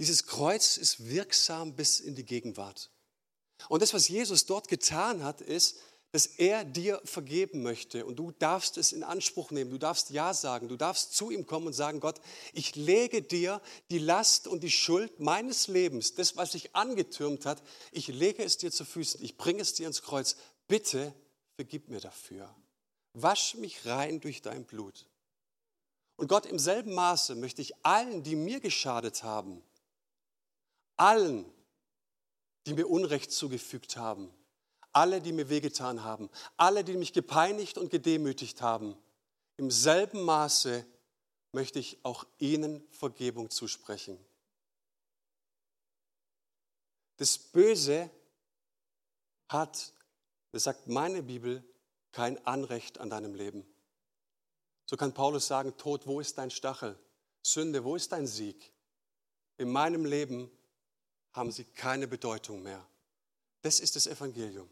dieses 0.00 0.26
Kreuz 0.26 0.76
ist 0.76 1.08
wirksam 1.08 1.74
bis 1.74 2.00
in 2.00 2.14
die 2.14 2.24
Gegenwart. 2.24 2.90
Und 3.68 3.82
das, 3.82 3.92
was 3.92 4.08
Jesus 4.08 4.46
dort 4.46 4.68
getan 4.68 5.22
hat, 5.22 5.40
ist, 5.40 5.76
dass 6.12 6.26
er 6.26 6.64
dir 6.64 7.00
vergeben 7.04 7.62
möchte 7.62 8.04
und 8.04 8.16
du 8.16 8.32
darfst 8.32 8.78
es 8.78 8.92
in 8.92 9.04
Anspruch 9.04 9.52
nehmen, 9.52 9.70
du 9.70 9.78
darfst 9.78 10.10
Ja 10.10 10.34
sagen, 10.34 10.68
du 10.68 10.76
darfst 10.76 11.14
zu 11.14 11.30
ihm 11.30 11.46
kommen 11.46 11.68
und 11.68 11.72
sagen, 11.72 12.00
Gott, 12.00 12.20
ich 12.52 12.74
lege 12.74 13.22
dir 13.22 13.60
die 13.90 13.98
Last 13.98 14.48
und 14.48 14.64
die 14.64 14.72
Schuld 14.72 15.20
meines 15.20 15.68
Lebens, 15.68 16.14
das, 16.14 16.36
was 16.36 16.52
sich 16.52 16.74
angetürmt 16.74 17.46
hat, 17.46 17.62
ich 17.92 18.08
lege 18.08 18.42
es 18.42 18.56
dir 18.56 18.72
zu 18.72 18.84
Füßen, 18.84 19.22
ich 19.22 19.36
bringe 19.36 19.60
es 19.60 19.74
dir 19.74 19.86
ins 19.86 20.02
Kreuz, 20.02 20.36
bitte 20.66 21.14
vergib 21.54 21.88
mir 21.88 22.00
dafür. 22.00 22.52
Wasch 23.12 23.54
mich 23.54 23.86
rein 23.86 24.20
durch 24.20 24.42
dein 24.42 24.64
Blut. 24.64 25.06
Und 26.16 26.28
Gott, 26.28 26.46
im 26.46 26.58
selben 26.58 26.92
Maße 26.92 27.34
möchte 27.34 27.62
ich 27.62 27.84
allen, 27.84 28.22
die 28.24 28.34
mir 28.34 28.60
geschadet 28.60 29.22
haben, 29.22 29.62
allen, 31.00 31.50
die 32.66 32.74
mir 32.74 32.86
Unrecht 32.86 33.32
zugefügt 33.32 33.96
haben, 33.96 34.30
alle, 34.92 35.20
die 35.22 35.32
mir 35.32 35.48
wehgetan 35.48 36.04
haben, 36.04 36.28
alle, 36.56 36.84
die 36.84 36.96
mich 36.96 37.12
gepeinigt 37.12 37.78
und 37.78 37.90
gedemütigt 37.90 38.60
haben, 38.60 38.96
im 39.56 39.70
selben 39.70 40.22
Maße 40.22 40.84
möchte 41.52 41.78
ich 41.78 42.04
auch 42.04 42.26
ihnen 42.38 42.86
Vergebung 42.90 43.50
zusprechen. 43.50 44.18
Das 47.16 47.38
Böse 47.38 48.10
hat, 49.48 49.92
das 50.52 50.64
sagt 50.64 50.86
meine 50.86 51.22
Bibel, 51.22 51.64
kein 52.12 52.44
Anrecht 52.46 52.98
an 52.98 53.10
deinem 53.10 53.34
Leben. 53.34 53.66
So 54.86 54.96
kann 54.96 55.14
Paulus 55.14 55.46
sagen, 55.46 55.76
Tod, 55.76 56.06
wo 56.06 56.20
ist 56.20 56.36
dein 56.36 56.50
Stachel? 56.50 56.98
Sünde, 57.42 57.84
wo 57.84 57.96
ist 57.96 58.12
dein 58.12 58.26
Sieg? 58.26 58.72
In 59.56 59.70
meinem 59.70 60.04
Leben 60.04 60.50
haben 61.32 61.52
sie 61.52 61.64
keine 61.64 62.08
Bedeutung 62.08 62.62
mehr. 62.62 62.86
Das 63.62 63.80
ist 63.80 63.96
das 63.96 64.06
Evangelium. 64.06 64.68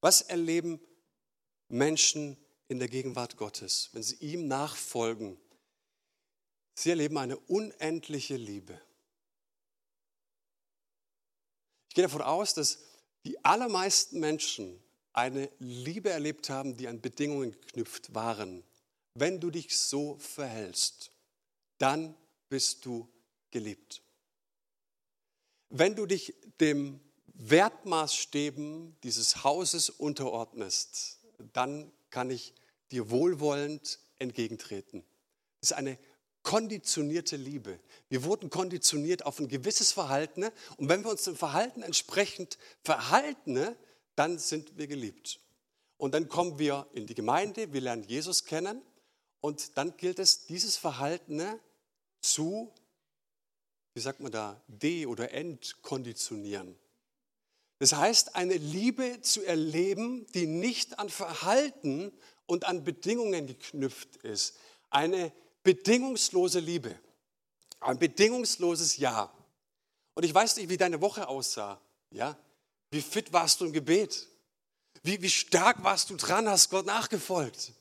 Was 0.00 0.22
erleben 0.22 0.80
Menschen 1.68 2.36
in 2.68 2.78
der 2.78 2.88
Gegenwart 2.88 3.36
Gottes, 3.36 3.90
wenn 3.92 4.02
sie 4.02 4.16
ihm 4.16 4.48
nachfolgen? 4.48 5.38
Sie 6.74 6.90
erleben 6.90 7.18
eine 7.18 7.38
unendliche 7.38 8.36
Liebe. 8.36 8.80
Ich 11.88 11.94
gehe 11.94 12.04
davon 12.04 12.22
aus, 12.22 12.54
dass 12.54 12.78
die 13.24 13.44
allermeisten 13.44 14.20
Menschen 14.20 14.82
eine 15.12 15.50
Liebe 15.58 16.10
erlebt 16.10 16.48
haben, 16.48 16.76
die 16.76 16.88
an 16.88 17.00
Bedingungen 17.00 17.52
geknüpft 17.52 18.14
waren. 18.14 18.62
Wenn 19.14 19.40
du 19.40 19.50
dich 19.50 19.76
so 19.76 20.16
verhältst, 20.18 21.10
dann 21.78 22.16
bist 22.48 22.86
du 22.86 23.08
geliebt. 23.50 24.02
Wenn 25.70 25.94
du 25.94 26.04
dich 26.04 26.34
dem 26.60 27.00
Wertmaßstäben 27.34 28.96
dieses 29.04 29.44
Hauses 29.44 29.88
unterordnest, 29.88 31.20
dann 31.52 31.90
kann 32.10 32.28
ich 32.28 32.54
dir 32.90 33.10
wohlwollend 33.10 34.00
entgegentreten. 34.18 35.04
Das 35.60 35.70
ist 35.70 35.76
eine 35.76 35.96
konditionierte 36.42 37.36
Liebe. 37.36 37.78
Wir 38.08 38.24
wurden 38.24 38.50
konditioniert 38.50 39.24
auf 39.24 39.38
ein 39.38 39.46
gewisses 39.46 39.92
Verhalten 39.92 40.44
und 40.76 40.88
wenn 40.88 41.04
wir 41.04 41.10
uns 41.10 41.22
dem 41.22 41.36
Verhalten 41.36 41.82
entsprechend 41.82 42.58
verhalten, 42.82 43.76
dann 44.16 44.38
sind 44.38 44.76
wir 44.76 44.88
geliebt. 44.88 45.38
Und 45.98 46.14
dann 46.14 46.28
kommen 46.28 46.58
wir 46.58 46.88
in 46.94 47.06
die 47.06 47.14
Gemeinde, 47.14 47.72
wir 47.72 47.80
lernen 47.80 48.02
Jesus 48.02 48.44
kennen 48.44 48.82
und 49.40 49.76
dann 49.78 49.96
gilt 49.96 50.18
es, 50.18 50.46
dieses 50.46 50.76
Verhalten 50.76 51.42
zu, 52.20 52.72
wie 53.94 54.00
sagt 54.00 54.20
man 54.20 54.32
da, 54.32 54.60
de- 54.68 55.06
oder 55.06 55.32
entkonditionieren. 55.32 56.76
Das 57.78 57.94
heißt, 57.94 58.36
eine 58.36 58.56
Liebe 58.56 59.20
zu 59.22 59.42
erleben, 59.42 60.26
die 60.34 60.46
nicht 60.46 60.98
an 60.98 61.08
Verhalten 61.08 62.12
und 62.46 62.66
an 62.66 62.84
Bedingungen 62.84 63.46
geknüpft 63.46 64.16
ist. 64.16 64.56
Eine 64.90 65.32
bedingungslose 65.62 66.60
Liebe. 66.60 66.94
Ein 67.80 67.98
bedingungsloses 67.98 68.98
Ja. 68.98 69.32
Und 70.14 70.24
ich 70.24 70.34
weiß 70.34 70.56
nicht, 70.56 70.68
wie 70.68 70.76
deine 70.76 71.00
Woche 71.00 71.28
aussah. 71.28 71.80
Ja? 72.10 72.36
Wie 72.90 73.00
fit 73.00 73.32
warst 73.32 73.60
du 73.60 73.66
im 73.66 73.72
Gebet? 73.72 74.28
Wie, 75.02 75.22
wie 75.22 75.30
stark 75.30 75.82
warst 75.82 76.10
du 76.10 76.16
dran, 76.16 76.48
hast 76.48 76.68
Gott 76.68 76.84
nachgefolgt? 76.84 77.72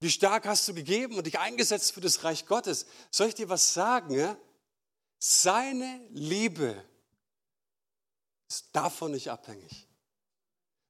Wie 0.00 0.10
stark 0.10 0.46
hast 0.46 0.68
du 0.68 0.74
gegeben 0.74 1.16
und 1.16 1.26
dich 1.26 1.38
eingesetzt 1.38 1.92
für 1.92 2.00
das 2.00 2.24
Reich 2.24 2.46
Gottes? 2.46 2.86
Soll 3.10 3.28
ich 3.28 3.34
dir 3.34 3.48
was 3.48 3.72
sagen? 3.72 4.14
Ja? 4.14 4.36
Seine 5.22 6.00
Liebe 6.12 6.82
ist 8.48 8.70
davon 8.72 9.12
nicht 9.12 9.30
abhängig. 9.30 9.86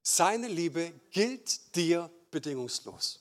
Seine 0.01 0.47
Liebe 0.47 0.93
gilt 1.11 1.75
dir 1.75 2.09
bedingungslos. 2.31 3.19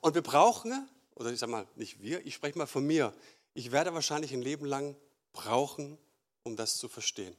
Und 0.00 0.14
wir 0.14 0.22
brauchen, 0.22 0.88
oder 1.16 1.32
ich 1.32 1.40
sage 1.40 1.50
mal, 1.50 1.66
nicht 1.74 2.00
wir, 2.00 2.24
ich 2.24 2.34
spreche 2.34 2.56
mal 2.56 2.66
von 2.66 2.86
mir, 2.86 3.12
ich 3.52 3.72
werde 3.72 3.92
wahrscheinlich 3.94 4.32
ein 4.32 4.42
Leben 4.42 4.64
lang 4.64 4.96
brauchen, 5.32 5.98
um 6.44 6.56
das 6.56 6.78
zu 6.78 6.88
verstehen. 6.88 7.36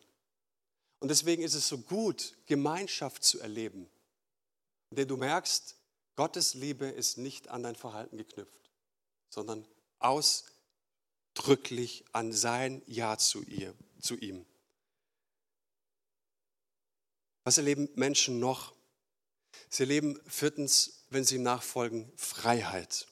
Und 0.99 1.07
deswegen 1.07 1.41
ist 1.41 1.55
es 1.55 1.67
so 1.67 1.77
gut, 1.77 2.35
Gemeinschaft 2.47 3.23
zu 3.23 3.39
erleben, 3.39 3.89
in 4.89 4.97
du 5.07 5.15
merkst, 5.15 5.77
Gottes 6.15 6.53
Liebe 6.53 6.85
ist 6.85 7.17
nicht 7.17 7.47
an 7.47 7.63
dein 7.63 7.75
Verhalten 7.75 8.17
geknüpft, 8.17 8.69
sondern 9.29 9.65
ausdrücklich 11.33 12.05
an 12.11 12.31
sein 12.31 12.81
Ja 12.85 13.17
zu 13.17 13.43
ihr, 13.43 13.73
zu 13.99 14.15
ihm. 14.15 14.45
Was 17.43 17.57
erleben 17.57 17.89
Menschen 17.95 18.39
noch? 18.39 18.73
Sie 19.69 19.83
erleben 19.83 20.19
viertens, 20.27 21.05
wenn 21.09 21.23
sie 21.23 21.35
ihm 21.35 21.43
nachfolgen, 21.43 22.11
Freiheit. 22.15 23.07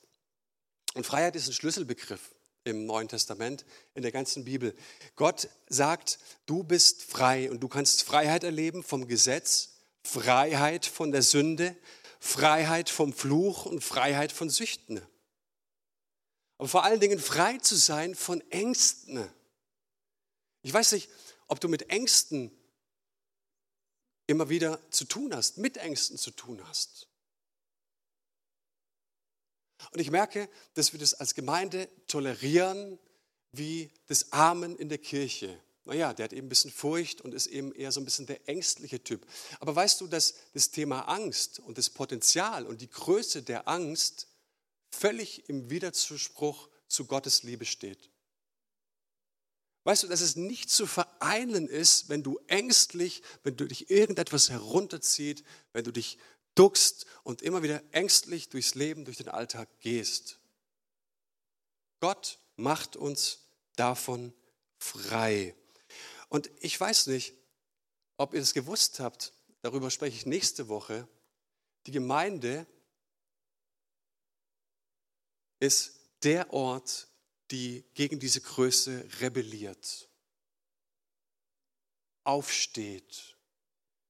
Und 0.94 1.06
Freiheit 1.06 1.36
ist 1.36 1.48
ein 1.48 1.54
Schlüsselbegriff 1.54 2.34
im 2.64 2.86
Neuen 2.86 3.08
Testament, 3.08 3.66
in 3.96 4.04
der 4.04 4.12
ganzen 4.12 4.46
Bibel. 4.46 4.76
Gott 5.16 5.50
sagt, 5.68 6.20
du 6.46 6.64
bist 6.64 7.04
frei 7.04 7.50
und 7.50 7.62
du 7.62 7.68
kannst 7.68 8.04
Freiheit 8.04 8.44
erleben 8.44 8.84
vom 8.84 9.08
Gesetz, 9.08 9.80
Freiheit 10.04 10.86
von 10.86 11.12
der 11.12 11.24
Sünde, 11.24 11.76
Freiheit 12.20 12.90
vom 12.90 13.14
Fluch 13.14 13.66
und 13.66 13.84
Freiheit 13.84 14.32
von 14.32 14.50
Süchten. 14.50 15.02
Aber 16.62 16.68
vor 16.68 16.84
allen 16.84 17.00
Dingen 17.00 17.18
frei 17.18 17.58
zu 17.58 17.76
sein 17.76 18.14
von 18.14 18.40
Ängsten. 18.52 19.28
Ich 20.62 20.72
weiß 20.72 20.92
nicht, 20.92 21.10
ob 21.48 21.60
du 21.60 21.68
mit 21.68 21.90
Ängsten 21.90 22.52
immer 24.28 24.48
wieder 24.48 24.80
zu 24.92 25.06
tun 25.06 25.36
hast, 25.36 25.58
mit 25.58 25.78
Ängsten 25.78 26.20
zu 26.20 26.30
tun 26.30 26.62
hast. 26.68 27.08
Und 29.92 30.02
ich 30.02 30.12
merke, 30.12 30.48
dass 30.76 30.94
wir 30.94 31.00
das 31.00 31.16
als 31.16 31.34
Gemeinde 31.34 31.90
tolerieren 32.06 33.00
wie 33.54 33.90
das 34.06 34.32
Amen 34.32 34.76
in 34.76 34.88
der 34.88 35.00
Kirche. 35.00 35.60
Naja, 35.86 36.14
der 36.14 36.26
hat 36.26 36.34
eben 36.34 36.46
ein 36.46 36.50
bisschen 36.50 36.72
Furcht 36.72 37.22
und 37.22 37.34
ist 37.34 37.48
eben 37.48 37.74
eher 37.74 37.92
so 37.92 38.00
ein 38.00 38.06
bisschen 38.06 38.28
der 38.28 38.48
ängstliche 38.48 39.04
Typ. 39.04 39.26
Aber 39.60 39.76
weißt 39.76 40.00
du, 40.00 40.06
dass 40.06 40.36
das 40.54 40.70
Thema 40.70 41.08
Angst 41.08 41.58
und 41.58 41.80
das 41.80 41.90
Potenzial 41.90 42.68
und 42.68 42.82
die 42.82 42.90
Größe 42.92 43.42
der 43.42 43.68
Angst 43.68 44.28
völlig 44.92 45.50
im 45.50 45.70
Widerspruch 45.70 46.70
zu 46.88 47.06
Gottes 47.06 47.44
Liebe 47.44 47.66
steht? 47.66 48.10
Weißt 49.84 50.04
du, 50.04 50.08
dass 50.08 50.22
es 50.22 50.36
nicht 50.36 50.70
zu 50.70 50.86
vereinen 50.86 51.68
ist, 51.68 52.10
wenn 52.10 52.22
du 52.22 52.40
ängstlich, 52.48 53.24
wenn 53.44 53.58
du 53.58 53.66
dich 53.66 53.90
irgendetwas 53.90 54.50
herunterzieht, 54.50 55.44
wenn 55.74 55.84
du 55.84 55.92
dich 55.92 56.20
duckst 56.54 57.06
und 57.24 57.42
immer 57.42 57.64
wieder 57.64 57.82
ängstlich 57.92 58.50
durchs 58.50 58.76
Leben, 58.76 59.06
durch 59.06 59.18
den 59.18 59.30
Alltag 59.30 59.70
gehst. 59.80 60.40
Gott 62.00 62.40
macht 62.58 62.96
uns 62.96 63.40
davon 63.76 64.34
frei. 64.78 65.56
Und 66.30 66.52
ich 66.60 66.80
weiß 66.80 67.08
nicht, 67.08 67.34
ob 68.18 68.34
ihr 68.34 68.42
es 68.42 68.54
gewusst 68.54 69.00
habt, 69.00 69.34
darüber 69.62 69.90
spreche 69.90 70.16
ich 70.16 70.26
nächste 70.26 70.68
Woche. 70.68 71.08
Die 71.88 71.92
Gemeinde 71.92 72.68
ist 75.62 75.94
der 76.24 76.52
Ort, 76.52 77.08
die 77.52 77.86
gegen 77.94 78.20
diese 78.20 78.42
Größe 78.42 79.06
rebelliert, 79.20 80.10
aufsteht, 82.24 83.38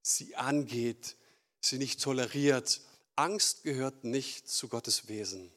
sie 0.02 0.36
angeht, 0.36 1.18
sie 1.60 1.78
nicht 1.78 2.02
toleriert. 2.02 2.82
Angst 3.16 3.64
gehört 3.64 4.04
nicht 4.04 4.50
zu 4.50 4.70
Gottes 4.70 5.08
Wesen. 5.08 5.52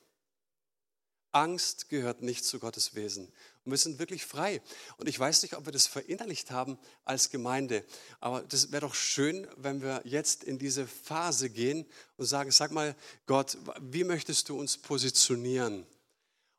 Angst 1.30 1.88
gehört 1.88 2.22
nicht 2.22 2.44
zu 2.44 2.58
Gottes 2.58 2.94
Wesen. 2.94 3.32
Und 3.64 3.70
wir 3.70 3.78
sind 3.78 3.98
wirklich 3.98 4.26
frei. 4.26 4.60
Und 4.98 5.08
ich 5.08 5.18
weiß 5.18 5.42
nicht, 5.42 5.56
ob 5.56 5.64
wir 5.64 5.72
das 5.72 5.86
verinnerlicht 5.86 6.50
haben 6.50 6.78
als 7.04 7.30
Gemeinde. 7.30 7.84
Aber 8.20 8.42
das 8.42 8.72
wäre 8.72 8.82
doch 8.82 8.94
schön, 8.94 9.48
wenn 9.56 9.80
wir 9.80 10.02
jetzt 10.04 10.44
in 10.44 10.58
diese 10.58 10.86
Phase 10.86 11.48
gehen 11.48 11.86
und 12.16 12.26
sagen, 12.26 12.50
sag 12.50 12.72
mal, 12.72 12.94
Gott, 13.26 13.56
wie 13.80 14.04
möchtest 14.04 14.50
du 14.50 14.58
uns 14.58 14.76
positionieren? 14.76 15.86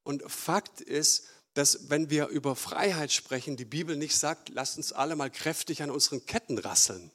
Und 0.04 0.24
Fakt 0.32 0.82
ist, 0.82 1.26
dass 1.54 1.90
wenn 1.90 2.10
wir 2.10 2.28
über 2.28 2.56
Freiheit 2.56 3.12
sprechen, 3.12 3.56
die 3.56 3.66
Bibel 3.66 3.96
nicht 3.96 4.18
sagt, 4.18 4.50
lasst 4.50 4.78
uns 4.78 4.92
alle 4.92 5.16
mal 5.16 5.30
kräftig 5.30 5.82
an 5.84 5.92
unseren 5.92 6.26
Ketten 6.26 6.58
rasseln. 6.58 7.12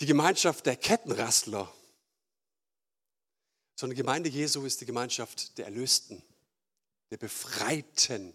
Die 0.00 0.06
Gemeinschaft 0.06 0.66
der 0.66 0.76
Kettenrassler, 0.76 1.72
sondern 3.76 3.96
die 3.96 4.02
Gemeinde 4.02 4.28
Jesu 4.28 4.64
ist 4.64 4.80
die 4.80 4.86
Gemeinschaft 4.86 5.58
der 5.58 5.66
Erlösten, 5.66 6.22
der 7.14 7.18
Befreiten. 7.18 8.34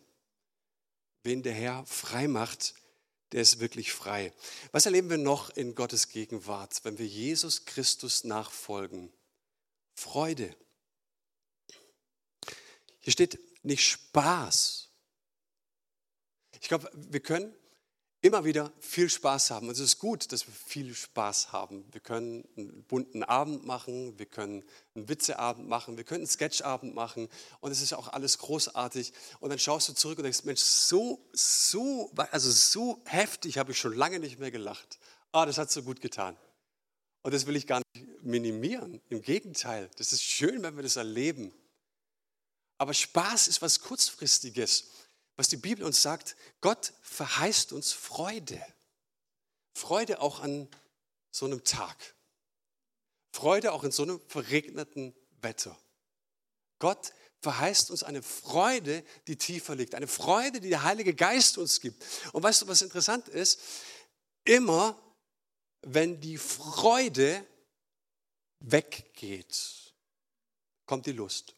Wen 1.24 1.44
der 1.44 1.54
Herr 1.54 1.86
frei 1.86 2.30
macht, 2.30 2.76
der 3.34 3.42
ist 3.42 3.60
wirklich 3.60 3.92
frei. 3.92 4.34
Was 4.72 4.86
erleben 4.86 5.10
wir 5.10 5.18
noch 5.18 5.50
in 5.50 5.76
Gottes 5.76 6.08
Gegenwart, 6.08 6.80
wenn 6.86 6.98
wir 6.98 7.06
Jesus 7.06 7.66
Christus 7.66 8.24
nachfolgen? 8.24 9.12
Freude. 9.96 10.56
Hier 13.02 13.12
steht 13.12 13.38
nicht 13.64 13.84
Spaß. 13.86 14.88
Ich 16.62 16.70
glaube, 16.70 16.90
wir 16.94 17.20
können 17.20 17.54
immer 18.22 18.44
wieder 18.44 18.72
viel 18.80 19.10
Spaß 19.10 19.52
haben. 19.52 19.68
Und 19.68 19.74
es 19.74 19.80
ist 19.80 20.00
gut, 20.00 20.32
dass 20.32 20.46
wir 20.46 20.54
viel 20.54 20.94
Spaß 20.94 21.52
haben. 21.52 21.86
Wir 21.92 22.02
können 22.02 22.44
einen 22.58 22.84
bunten 22.84 23.24
Abend 23.24 23.66
machen, 23.66 24.18
wir 24.20 24.26
können 24.26 24.64
einen 24.96 25.08
Witzeabend 25.08 25.68
machen, 25.70 25.98
wir 25.98 26.04
können 26.04 26.22
einen 26.22 26.28
Sketchabend 26.28 26.94
machen 26.94 27.30
und 27.62 27.72
es 27.72 27.82
ist 27.82 27.94
auch 27.94 28.10
alles 28.10 28.38
großartig. 28.40 29.14
Und 29.40 29.50
dann 29.50 29.60
schaust 29.60 29.88
du 29.88 29.94
zurück 29.94 30.18
und 30.18 30.24
denkst, 30.24 30.44
Mensch, 30.44 30.62
so, 30.62 31.26
so, 31.32 32.12
also 32.32 32.52
so 32.52 33.02
heftig 33.06 33.58
habe 33.58 33.72
ich 33.72 33.80
schon 33.80 33.94
lange 33.94 34.20
nicht 34.20 34.40
mehr 34.40 34.52
gelacht. 34.52 35.00
Ah, 35.32 35.46
das 35.46 35.58
hat 35.58 35.72
so 35.72 35.84
gut 35.84 36.02
getan. 36.02 36.36
Und 37.22 37.34
das 37.34 37.46
will 37.46 37.56
ich 37.56 37.68
gar 37.68 37.82
nicht 37.94 38.24
minimieren. 38.24 39.02
Im 39.10 39.22
Gegenteil, 39.22 39.90
das 39.98 40.14
ist 40.14 40.24
schön, 40.24 40.64
wenn 40.64 40.76
wir 40.76 40.84
das 40.84 40.96
erleben. 40.96 41.54
Aber 42.78 42.94
Spaß 42.94 43.50
ist 43.50 43.62
was 43.62 43.82
Kurzfristiges. 43.82 44.90
Was 45.40 45.48
die 45.48 45.56
Bibel 45.56 45.86
uns 45.86 46.02
sagt, 46.02 46.36
Gott 46.60 46.92
verheißt 47.02 47.72
uns 47.72 47.94
Freude. 47.94 48.62
Freude 49.74 50.20
auch 50.20 50.42
an 50.42 50.68
so 51.32 51.46
einem 51.46 51.64
Tag. 51.64 51.96
Freude 53.32 53.72
auch 53.72 53.86
in 53.86 53.92
so 53.92 54.04
einem 54.04 54.20
verregneten 54.28 55.16
Wetter. 55.40 55.80
Gott 56.80 57.14
verheißt 57.40 57.90
uns 57.90 58.04
eine 58.04 58.22
Freude, 58.22 59.02
die 59.28 59.38
tiefer 59.38 59.76
liegt. 59.76 59.96
Eine 59.96 60.10
Freude, 60.10 60.60
die 60.60 60.68
der 60.68 60.84
Heilige 60.84 61.16
Geist 61.16 61.58
uns 61.58 61.80
gibt. 61.80 62.04
Und 62.34 62.44
weißt 62.44 62.64
du, 62.64 62.68
was 62.68 62.82
interessant 62.82 63.30
ist? 63.30 63.62
Immer, 64.44 65.02
wenn 65.84 66.20
die 66.20 66.38
Freude 66.38 67.48
weggeht, 68.60 69.94
kommt 70.86 71.06
die 71.06 71.14
Lust. 71.14 71.56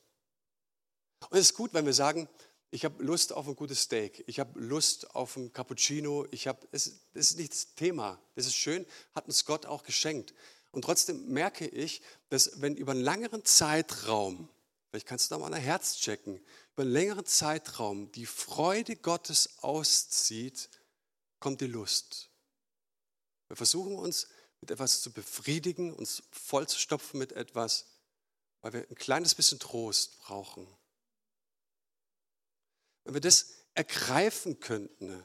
Und 1.32 1.40
es 1.40 1.48
ist 1.48 1.56
gut, 1.56 1.74
wenn 1.74 1.88
wir 1.88 1.96
sagen, 1.96 2.30
ich 2.72 2.86
habe 2.86 3.04
Lust 3.04 3.34
auf 3.34 3.48
ein 3.48 3.56
gutes 3.56 3.82
Steak, 3.82 4.24
ich 4.28 4.40
habe 4.40 4.58
Lust 4.60 5.14
auf 5.14 5.36
ein 5.36 5.52
Cappuccino, 5.52 6.26
ich 6.32 6.48
habe, 6.48 6.66
das, 6.72 6.94
das 7.14 7.32
ist 7.32 7.38
nicht 7.38 7.52
das 7.52 7.76
Thema, 7.76 8.18
das 8.36 8.46
ist 8.46 8.56
schön, 8.56 8.86
hat 9.14 9.28
uns 9.28 9.46
Gott 9.46 9.66
auch 9.66 9.84
geschenkt. 9.84 10.34
Und 10.72 10.84
trotzdem 10.84 11.28
merke 11.28 11.68
ich, 11.68 12.02
dass 12.30 12.62
wenn 12.62 12.78
über 12.78 12.94
einen 12.94 13.02
längeren 13.02 13.44
Zeitraum, 13.44 14.48
vielleicht 14.90 15.06
kannst 15.06 15.30
du 15.30 15.36
da 15.36 15.40
mal 15.40 15.54
ein 15.54 15.62
Herz 15.62 15.98
checken, 15.98 16.40
über 16.74 16.84
einen 16.84 16.94
längeren 16.94 17.26
Zeitraum 17.26 18.10
die 18.14 18.26
Freude 18.26 18.96
Gottes 18.96 19.50
auszieht, 19.62 20.70
kommt 21.40 21.60
die 21.60 21.68
Lust. 21.68 22.30
Wir 23.50 23.58
versuchen 23.58 23.96
uns 23.96 24.28
mit 24.62 24.72
etwas 24.72 25.02
zu 25.02 25.12
befriedigen, 25.12 25.92
uns 25.94 26.24
vollzustopfen 26.32 27.20
mit 27.20 27.34
etwas, 27.34 27.88
weil 28.62 28.72
wir 28.72 28.90
ein 28.90 28.96
kleines 28.96 29.36
bisschen 29.36 29.60
Trost 29.60 30.20
brauchen. 30.20 30.66
Wenn 33.12 33.16
wir 33.16 33.30
das 33.30 33.48
ergreifen 33.74 34.62
könnten, 34.62 35.22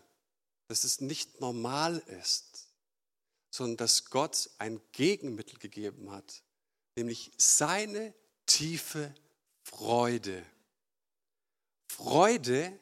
dass 0.66 0.82
es 0.82 1.00
nicht 1.00 1.40
normal 1.40 1.98
ist, 2.20 2.66
sondern 3.48 3.76
dass 3.76 4.06
Gott 4.06 4.50
ein 4.58 4.80
Gegenmittel 4.90 5.56
gegeben 5.60 6.10
hat, 6.10 6.42
nämlich 6.96 7.30
seine 7.36 8.12
tiefe 8.44 9.14
Freude. 9.62 10.44
Freude, 11.86 12.76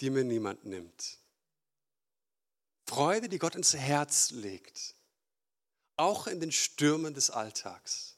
die 0.00 0.10
mir 0.10 0.24
niemand 0.24 0.64
nimmt. 0.64 1.18
Freude, 2.88 3.28
die 3.28 3.38
Gott 3.38 3.54
ins 3.54 3.74
Herz 3.74 4.32
legt, 4.32 4.96
auch 5.94 6.26
in 6.26 6.40
den 6.40 6.50
Stürmen 6.50 7.14
des 7.14 7.30
Alltags. 7.30 8.16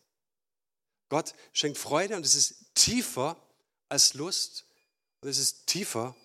Gott 1.11 1.35
schenkt 1.53 1.77
Freude 1.77 2.17
und 2.17 2.25
es 2.25 2.35
ist 2.35 2.75
tiefer 2.75 3.37
als 3.91 4.15
Lust 4.15 4.65
und 5.21 5.29
es 5.29 5.39
ist 5.39 5.67
tiefer 5.67 6.17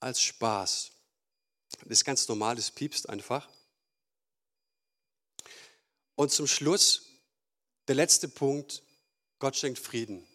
als 0.00 0.20
Spaß. 0.20 0.92
Das 1.82 1.90
ist 1.90 2.04
ganz 2.04 2.26
normal, 2.28 2.56
das 2.56 2.70
piepst 2.70 3.08
einfach. 3.08 3.48
Und 6.16 6.30
zum 6.30 6.46
Schluss, 6.46 7.06
der 7.88 7.94
letzte 7.94 8.28
Punkt, 8.28 8.82
Gott 9.38 9.56
schenkt 9.56 9.78
Frieden. 9.78 10.26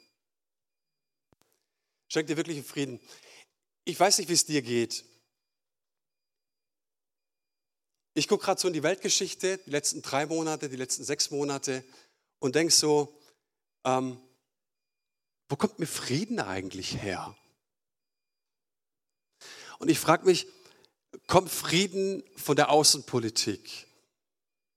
Schenkt 2.08 2.30
dir 2.30 2.38
wirklichen 2.38 2.64
Frieden. 2.64 3.00
Ich 3.84 4.00
weiß 4.00 4.18
nicht, 4.18 4.30
wie 4.30 4.34
es 4.34 4.46
dir 4.46 4.62
geht. 4.62 5.06
Ich 8.14 8.28
gucke 8.28 8.46
gerade 8.46 8.60
so 8.60 8.68
in 8.68 8.74
die 8.74 8.84
Weltgeschichte, 8.84 9.58
die 9.60 9.70
letzten 9.70 10.02
drei 10.02 10.26
Monate, 10.26 10.70
die 10.70 10.78
letzten 10.78 11.04
sechs 11.04 11.32
Monate 11.32 11.84
und 12.40 12.56
denke 12.56 12.74
so, 12.74 13.20
ähm, 13.84 14.22
wo 15.50 15.58
kommt 15.58 15.80
mir 15.80 15.88
Frieden 15.88 16.40
eigentlich 16.40 17.02
her? 17.02 17.38
Und 19.80 19.90
ich 19.90 20.00
frage 20.00 20.26
mich, 20.26 20.48
kommt 21.28 21.50
Frieden 21.50 22.24
von 22.36 22.56
der 22.56 22.70
Außenpolitik? 22.70 23.88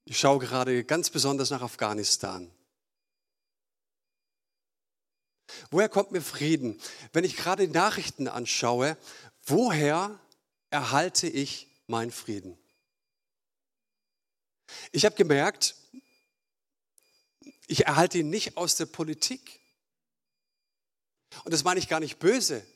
Ich 0.05 0.19
schaue 0.19 0.39
gerade 0.39 0.85
ganz 0.85 1.11
besonders 1.11 1.51
nach 1.51 1.63
Afghanistan. 1.63 2.51
Woher 5.71 5.89
kommt 5.89 6.13
mir 6.13 6.23
Frieden? 6.23 6.81
Wenn 7.13 7.25
ich 7.25 7.37
gerade 7.37 7.67
die 7.67 7.73
Nachrichten 7.73 8.29
anschaue, 8.29 8.97
woher 9.45 10.19
erhalte 10.71 11.27
ich 11.27 11.69
meinen 11.87 12.11
Frieden? 12.11 12.59
Ich 14.93 15.05
habe 15.05 15.15
gemerkt, 15.17 15.75
ich 17.67 17.87
erhalte 17.87 18.19
ihn 18.19 18.31
nicht 18.31 18.57
aus 18.57 18.77
der 18.77 18.87
Politik. 18.87 19.61
Und 21.45 21.53
das 21.53 21.65
meine 21.65 21.81
ich 21.81 21.89
gar 21.89 22.01
nicht 22.01 22.19
böse. 22.19 22.67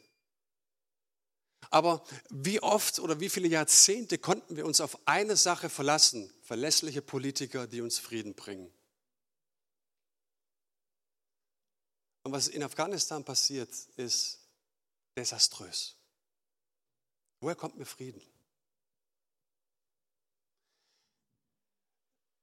Aber 1.72 2.04
wie 2.28 2.62
oft 2.62 2.98
oder 2.98 3.18
wie 3.18 3.30
viele 3.30 3.48
Jahrzehnte 3.48 4.18
konnten 4.18 4.56
wir 4.56 4.66
uns 4.66 4.82
auf 4.82 4.98
eine 5.06 5.36
Sache 5.36 5.70
verlassen? 5.70 6.30
Verlässliche 6.42 7.00
Politiker, 7.00 7.66
die 7.66 7.80
uns 7.80 7.98
Frieden 7.98 8.34
bringen. 8.34 8.70
Und 12.24 12.32
was 12.32 12.48
in 12.48 12.62
Afghanistan 12.62 13.24
passiert, 13.24 13.70
ist 13.96 14.40
desaströs. 15.16 15.96
Woher 17.40 17.56
kommt 17.56 17.78
mir 17.78 17.86
Frieden? 17.86 18.20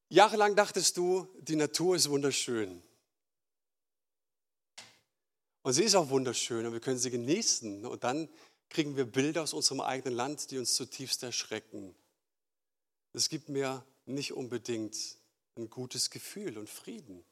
Jahrelang 0.10 0.56
dachtest 0.56 0.98
du, 0.98 1.28
die 1.40 1.56
Natur 1.56 1.96
ist 1.96 2.10
wunderschön. 2.10 2.82
Und 5.62 5.74
sie 5.74 5.84
ist 5.84 5.94
auch 5.94 6.10
wunderschön 6.10 6.66
und 6.66 6.74
wir 6.74 6.80
können 6.80 6.98
sie 6.98 7.12
genießen. 7.12 7.86
Und 7.86 8.04
dann 8.04 8.28
kriegen 8.70 8.96
wir 8.96 9.06
Bilder 9.06 9.44
aus 9.44 9.54
unserem 9.54 9.82
eigenen 9.82 10.16
Land, 10.16 10.52
die 10.52 10.58
uns 10.58 10.76
zutiefst 10.76 11.24
erschrecken. 11.24 11.96
Es 13.14 13.30
gibt 13.30 13.50
mir 13.50 13.84
nicht 14.06 14.34
unbedingt 14.34 14.96
ein 15.58 15.70
gutes 15.70 16.10
Gefühl 16.10 16.58
und 16.58 16.70
Frieden. 16.70 17.24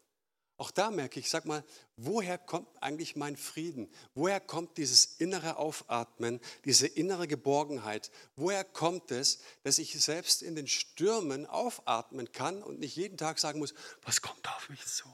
Auch 0.59 0.71
da 0.71 0.89
merke 0.89 1.19
ich, 1.19 1.29
sag 1.29 1.45
mal, 1.45 1.63
woher 1.97 2.39
kommt 2.39 2.67
eigentlich 2.81 3.15
mein 3.15 3.37
Frieden? 3.37 3.91
Woher 4.15 4.39
kommt 4.39 4.77
dieses 4.77 5.05
innere 5.05 5.57
Aufatmen, 5.57 6.39
diese 6.65 6.87
innere 6.87 7.27
Geborgenheit? 7.27 8.09
Woher 8.35 8.63
kommt 8.63 9.11
es, 9.11 9.39
dass 9.61 9.77
ich 9.77 9.93
selbst 10.03 10.41
in 10.41 10.55
den 10.55 10.67
Stürmen 10.67 11.45
aufatmen 11.45 12.31
kann 12.31 12.63
und 12.63 12.79
nicht 12.79 12.95
jeden 12.95 13.17
Tag 13.17 13.37
sagen 13.37 13.59
muss, 13.59 13.75
was 14.01 14.23
kommt 14.23 14.47
auf 14.49 14.69
mich 14.69 14.83
zu? 14.83 15.05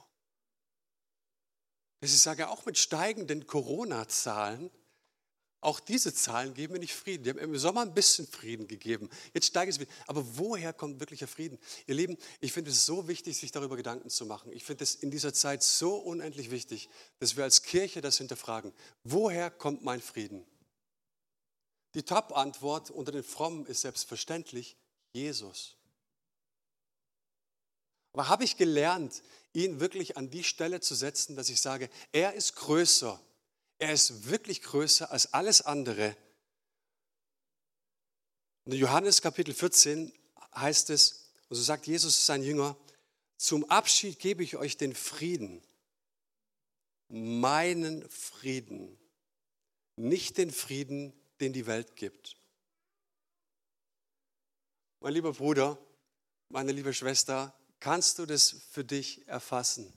Das 1.99 2.13
ich 2.13 2.21
sage 2.21 2.49
auch 2.49 2.65
mit 2.65 2.77
steigenden 2.77 3.45
Corona-Zahlen, 3.45 4.71
auch 5.63 5.79
diese 5.79 6.13
Zahlen 6.13 6.53
geben 6.53 6.73
mir 6.73 6.79
nicht 6.79 6.93
Frieden. 6.93 7.23
Die 7.23 7.29
haben 7.29 7.39
im 7.39 7.57
Sommer 7.57 7.81
ein 7.81 7.93
bisschen 7.93 8.27
Frieden 8.27 8.67
gegeben. 8.67 9.09
Jetzt 9.33 9.47
steigt 9.47 9.71
es 9.71 9.79
wieder. 9.79 9.91
Aber 10.07 10.37
woher 10.37 10.73
kommt 10.73 10.99
wirklicher 10.99 11.27
Frieden? 11.27 11.57
Ihr 11.87 11.95
Lieben, 11.95 12.17
ich 12.41 12.51
finde 12.51 12.71
es 12.71 12.85
so 12.85 13.07
wichtig, 13.07 13.37
sich 13.37 13.51
darüber 13.51 13.75
Gedanken 13.75 14.09
zu 14.09 14.25
machen. 14.25 14.51
Ich 14.51 14.63
finde 14.63 14.83
es 14.83 14.95
in 14.95 15.11
dieser 15.11 15.33
Zeit 15.33 15.63
so 15.63 15.95
unendlich 15.95 16.51
wichtig, 16.51 16.89
dass 17.19 17.37
wir 17.37 17.43
als 17.43 17.63
Kirche 17.63 18.01
das 18.01 18.17
hinterfragen. 18.17 18.73
Woher 19.03 19.49
kommt 19.49 19.83
mein 19.83 20.01
Frieden? 20.01 20.45
Die 21.95 22.03
Top-Antwort 22.03 22.89
unter 22.91 23.11
den 23.11 23.23
Frommen 23.23 23.65
ist 23.65 23.81
selbstverständlich 23.81 24.77
Jesus. 25.11 25.77
Aber 28.13 28.29
habe 28.29 28.43
ich 28.43 28.57
gelernt, 28.57 29.23
ihn 29.53 29.79
wirklich 29.79 30.17
an 30.17 30.29
die 30.29 30.43
Stelle 30.43 30.81
zu 30.81 30.95
setzen, 30.95 31.35
dass 31.35 31.49
ich 31.49 31.61
sage, 31.61 31.89
er 32.11 32.33
ist 32.33 32.55
größer 32.55 33.19
er 33.83 33.91
ist 33.91 34.29
wirklich 34.29 34.61
größer 34.61 35.11
als 35.11 35.33
alles 35.33 35.61
andere. 35.61 36.15
In 38.63 38.71
Johannes 38.71 39.21
Kapitel 39.21 39.53
14 39.53 40.13
heißt 40.55 40.89
es, 40.89 41.33
und 41.49 41.57
so 41.57 41.61
sagt 41.61 41.85
Jesus 41.85 42.25
sein 42.25 42.43
Jünger, 42.43 42.77
zum 43.35 43.69
Abschied 43.69 44.19
gebe 44.19 44.41
ich 44.41 44.55
euch 44.55 44.77
den 44.77 44.95
Frieden, 44.95 45.61
meinen 47.09 48.09
Frieden, 48.09 48.97
nicht 49.97 50.37
den 50.37 50.51
Frieden, 50.51 51.11
den 51.41 51.51
die 51.51 51.67
Welt 51.67 51.97
gibt. 51.97 52.37
Mein 55.01 55.13
lieber 55.13 55.33
Bruder, 55.33 55.77
meine 56.47 56.71
liebe 56.71 56.93
Schwester, 56.93 57.53
kannst 57.81 58.17
du 58.17 58.25
das 58.25 58.49
für 58.71 58.85
dich 58.85 59.27
erfassen? 59.27 59.91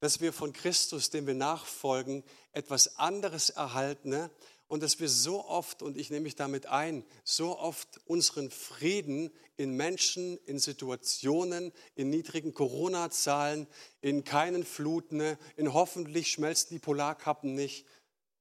Dass 0.00 0.20
wir 0.20 0.32
von 0.32 0.52
Christus, 0.52 1.10
dem 1.10 1.26
wir 1.26 1.34
nachfolgen, 1.34 2.22
etwas 2.52 2.98
anderes 2.98 3.50
erhalten 3.50 4.10
ne? 4.10 4.30
und 4.68 4.82
dass 4.82 5.00
wir 5.00 5.08
so 5.08 5.44
oft, 5.44 5.82
und 5.82 5.96
ich 5.96 6.10
nehme 6.10 6.24
mich 6.24 6.36
damit 6.36 6.66
ein, 6.66 7.04
so 7.24 7.58
oft 7.58 8.00
unseren 8.06 8.50
Frieden 8.50 9.30
in 9.56 9.74
Menschen, 9.74 10.38
in 10.44 10.58
Situationen, 10.58 11.72
in 11.94 12.10
niedrigen 12.10 12.52
Corona-Zahlen, 12.52 13.66
in 14.00 14.24
keinen 14.24 14.64
Fluten, 14.64 15.16
ne? 15.18 15.38
in 15.56 15.72
hoffentlich 15.72 16.30
schmelzen 16.30 16.76
die 16.76 16.80
Polarkappen 16.80 17.54
nicht, 17.54 17.86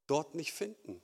dort 0.08 0.36
nicht 0.36 0.52
finden. 0.52 1.02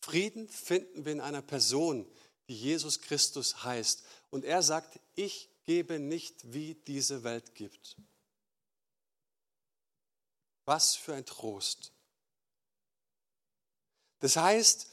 Frieden 0.00 0.48
finden 0.48 1.04
wir 1.04 1.12
in 1.12 1.20
einer 1.20 1.42
Person, 1.42 2.06
die 2.48 2.56
Jesus 2.56 3.00
Christus 3.00 3.64
heißt. 3.64 4.02
Und 4.30 4.44
er 4.44 4.62
sagt, 4.62 4.98
ich 5.14 5.48
gebe 5.64 5.98
nicht, 6.00 6.52
wie 6.52 6.74
diese 6.74 7.22
Welt 7.22 7.54
gibt. 7.54 7.96
Was 10.70 10.94
für 10.94 11.14
ein 11.14 11.26
Trost. 11.26 11.92
Das 14.20 14.36
heißt, 14.36 14.86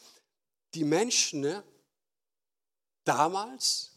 die 0.73 0.83
Menschen 0.83 1.41
ne, 1.41 1.63
damals 3.03 3.91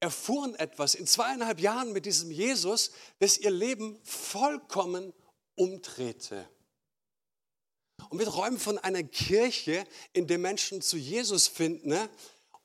erfuhren 0.00 0.54
etwas 0.54 0.94
in 0.94 1.06
zweieinhalb 1.06 1.60
Jahren 1.60 1.92
mit 1.92 2.06
diesem 2.06 2.30
Jesus, 2.30 2.92
das 3.18 3.36
ihr 3.36 3.50
Leben 3.50 4.02
vollkommen 4.02 5.12
umdrehte. 5.56 6.48
Und 8.08 8.18
wir 8.18 8.26
träumen 8.26 8.58
von 8.58 8.78
einer 8.78 9.02
Kirche, 9.02 9.86
in 10.14 10.26
der 10.26 10.38
Menschen 10.38 10.80
zu 10.80 10.96
Jesus 10.96 11.48
finden, 11.48 11.90
ne? 11.90 12.08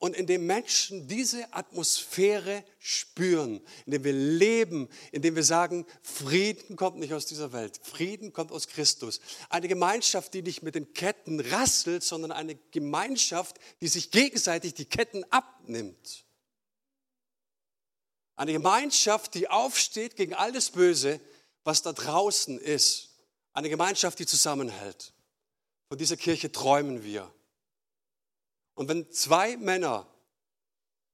Und 0.00 0.16
in 0.16 0.26
dem 0.26 0.46
Menschen 0.46 1.06
diese 1.08 1.52
Atmosphäre 1.52 2.64
spüren, 2.78 3.60
in 3.84 3.92
dem 3.92 4.02
wir 4.02 4.14
leben, 4.14 4.88
in 5.12 5.20
dem 5.20 5.36
wir 5.36 5.44
sagen, 5.44 5.86
Frieden 6.02 6.74
kommt 6.74 6.98
nicht 6.98 7.12
aus 7.12 7.26
dieser 7.26 7.52
Welt, 7.52 7.78
Frieden 7.82 8.32
kommt 8.32 8.50
aus 8.50 8.66
Christus. 8.66 9.20
Eine 9.50 9.68
Gemeinschaft, 9.68 10.32
die 10.32 10.40
nicht 10.40 10.62
mit 10.62 10.74
den 10.74 10.94
Ketten 10.94 11.38
rasselt, 11.38 12.02
sondern 12.02 12.32
eine 12.32 12.56
Gemeinschaft, 12.70 13.58
die 13.82 13.88
sich 13.88 14.10
gegenseitig 14.10 14.72
die 14.72 14.86
Ketten 14.86 15.22
abnimmt. 15.30 16.24
Eine 18.36 18.52
Gemeinschaft, 18.52 19.34
die 19.34 19.48
aufsteht 19.48 20.16
gegen 20.16 20.32
alles 20.32 20.70
Böse, 20.70 21.20
was 21.62 21.82
da 21.82 21.92
draußen 21.92 22.58
ist. 22.58 23.10
Eine 23.52 23.68
Gemeinschaft, 23.68 24.18
die 24.18 24.24
zusammenhält. 24.24 25.12
Von 25.88 25.98
dieser 25.98 26.16
Kirche 26.16 26.50
träumen 26.50 27.04
wir. 27.04 27.30
Und 28.80 28.88
wenn 28.88 29.10
zwei 29.10 29.58
Männer 29.58 30.06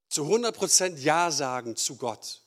zu 0.07 0.23
100% 0.23 0.99
Ja 0.99 1.31
sagen 1.31 1.75
zu 1.75 1.97
Gott, 1.97 2.41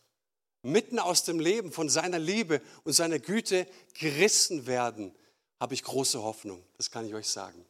mitten 0.63 0.99
aus 0.99 1.25
dem 1.25 1.39
Leben 1.39 1.73
von 1.73 1.91
seiner 1.91 2.19
Liebe 2.19 2.63
und 2.85 2.95
seiner 2.95 3.19
Güte 3.19 3.67
gerissen 3.93 4.67
werden, 4.67 5.15
habe 5.61 5.75
ich 5.75 5.83
große 5.83 6.23
Hoffnung. 6.23 6.65
Das 6.79 6.91
kann 6.91 7.07
ich 7.07 7.13
euch 7.13 7.29
sagen. 7.29 7.67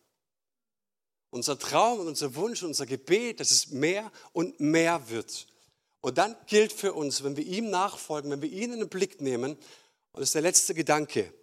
Unser 1.30 1.58
Traum 1.58 1.98
und 1.98 2.06
unser 2.06 2.36
Wunsch, 2.36 2.62
unser 2.62 2.86
Gebet, 2.86 3.40
dass 3.40 3.50
es 3.50 3.70
mehr 3.70 4.12
und 4.32 4.60
mehr 4.60 5.10
wird. 5.10 5.48
Und 6.02 6.18
dann 6.18 6.36
gilt 6.46 6.72
für 6.72 6.92
uns, 6.92 7.24
wenn 7.24 7.36
wir 7.36 7.44
ihm 7.44 7.68
nachfolgen, 7.68 8.30
wenn 8.30 8.42
wir 8.42 8.52
ihn 8.52 8.74
in 8.74 8.78
den 8.78 8.88
Blick 8.88 9.20
nehmen, 9.20 9.54
und 10.12 10.20
das 10.20 10.28
ist 10.28 10.34
der 10.36 10.42
letzte 10.42 10.72
Gedanke, 10.72 11.34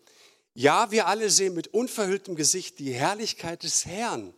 ja, 0.53 0.89
wir 0.89 1.07
alle 1.07 1.29
sehen 1.29 1.53
mit 1.53 1.73
unverhülltem 1.73 2.37
Gesicht 2.37 2.79
die 2.79 2.93
Herrlichkeit 2.93 3.63
des 3.63 3.85
Herrn, 3.85 4.33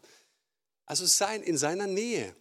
also 0.90 1.06
sein 1.06 1.44
in 1.44 1.58
seiner 1.58 1.88
Nähe. 1.88 2.36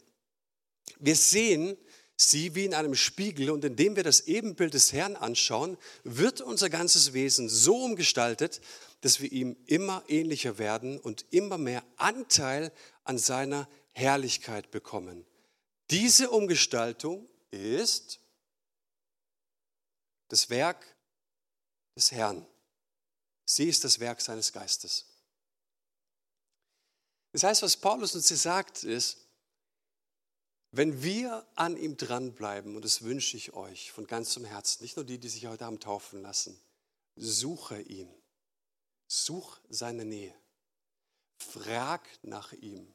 Wir 0.99 1.15
sehen 1.17 1.77
sie 2.17 2.55
wie 2.55 2.65
in 2.65 2.75
einem 2.75 2.95
Spiegel 2.95 3.51
und 3.51 3.65
indem 3.65 3.95
wir 3.95 4.03
das 4.03 4.23
Ebenbild 4.23 4.75
des 4.75 4.93
Herrn 4.93 5.17
anschauen, 5.17 5.77
wird 6.03 6.41
unser 6.41 6.71
ganzes 6.71 7.13
Wesen 7.13 7.49
so 7.49 7.77
umgestaltet, 7.85 8.61
dass 9.03 9.21
wir 9.21 9.31
ihm 9.31 9.57
immer 9.67 10.03
ähnlicher 10.09 10.59
werden 10.59 10.99
und 10.99 11.27
immer 11.31 11.59
mehr 11.59 11.85
Anteil 11.97 12.73
an 13.05 13.19
seiner 13.19 13.69
Herrlichkeit 13.93 14.71
bekommen. 14.71 15.27
Diese 15.91 16.31
Umgestaltung 16.31 17.29
ist 17.51 18.19
das 20.29 20.49
Werk 20.49 20.97
des 21.97 22.13
Herrn. 22.13 22.47
Sie 23.45 23.69
ist 23.69 23.85
das 23.85 24.01
Werk 24.01 24.23
seines 24.23 24.53
Geistes. 24.53 25.08
Das 27.39 27.45
heißt, 27.45 27.63
was 27.63 27.77
Paulus 27.77 28.17
uns 28.17 28.27
hier 28.27 28.37
sagt, 28.37 28.83
ist, 28.83 29.19
wenn 30.73 31.05
wir 31.05 31.47
an 31.55 31.77
ihm 31.77 31.97
dranbleiben, 31.97 32.75
und 32.75 32.85
das 32.85 33.03
wünsche 33.03 33.37
ich 33.37 33.53
euch 33.53 33.93
von 33.93 34.09
ganzem 34.09 34.45
Herzen, 34.45 34.83
nicht 34.83 34.97
nur 34.97 35.05
die, 35.05 35.19
die 35.19 35.29
sich 35.29 35.47
heute 35.47 35.65
haben 35.65 35.79
taufen 35.79 36.21
lassen, 36.21 36.61
suche 37.15 37.81
ihn, 37.81 38.13
such 39.07 39.61
seine 39.69 40.05
Nähe, 40.05 40.35
frag 41.37 42.09
nach 42.23 42.53
ihm, 42.55 42.93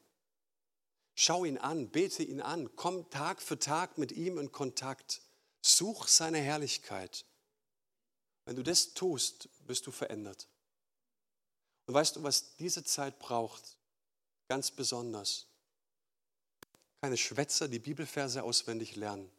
schau 1.15 1.45
ihn 1.45 1.57
an, 1.57 1.89
bete 1.89 2.23
ihn 2.23 2.41
an, 2.41 2.75
komm 2.75 3.09
Tag 3.11 3.41
für 3.41 3.57
Tag 3.57 3.97
mit 3.97 4.11
ihm 4.11 4.37
in 4.39 4.51
Kontakt, 4.51 5.21
such 5.61 6.09
seine 6.09 6.39
Herrlichkeit. 6.39 7.23
Wenn 8.43 8.57
du 8.57 8.63
das 8.63 8.93
tust, 8.93 9.47
bist 9.65 9.87
du 9.87 9.91
verändert. 9.91 10.49
Und 11.85 11.93
weißt 11.93 12.17
du, 12.17 12.23
was 12.23 12.57
diese 12.57 12.83
Zeit 12.83 13.19
braucht? 13.19 13.77
Ganz 14.47 14.71
besonders 14.71 15.47
keine 17.03 17.17
Schwätzer, 17.17 17.67
die 17.67 17.79
Bibelverse 17.79 18.43
auswendig 18.43 18.95
lernen, 18.95 19.29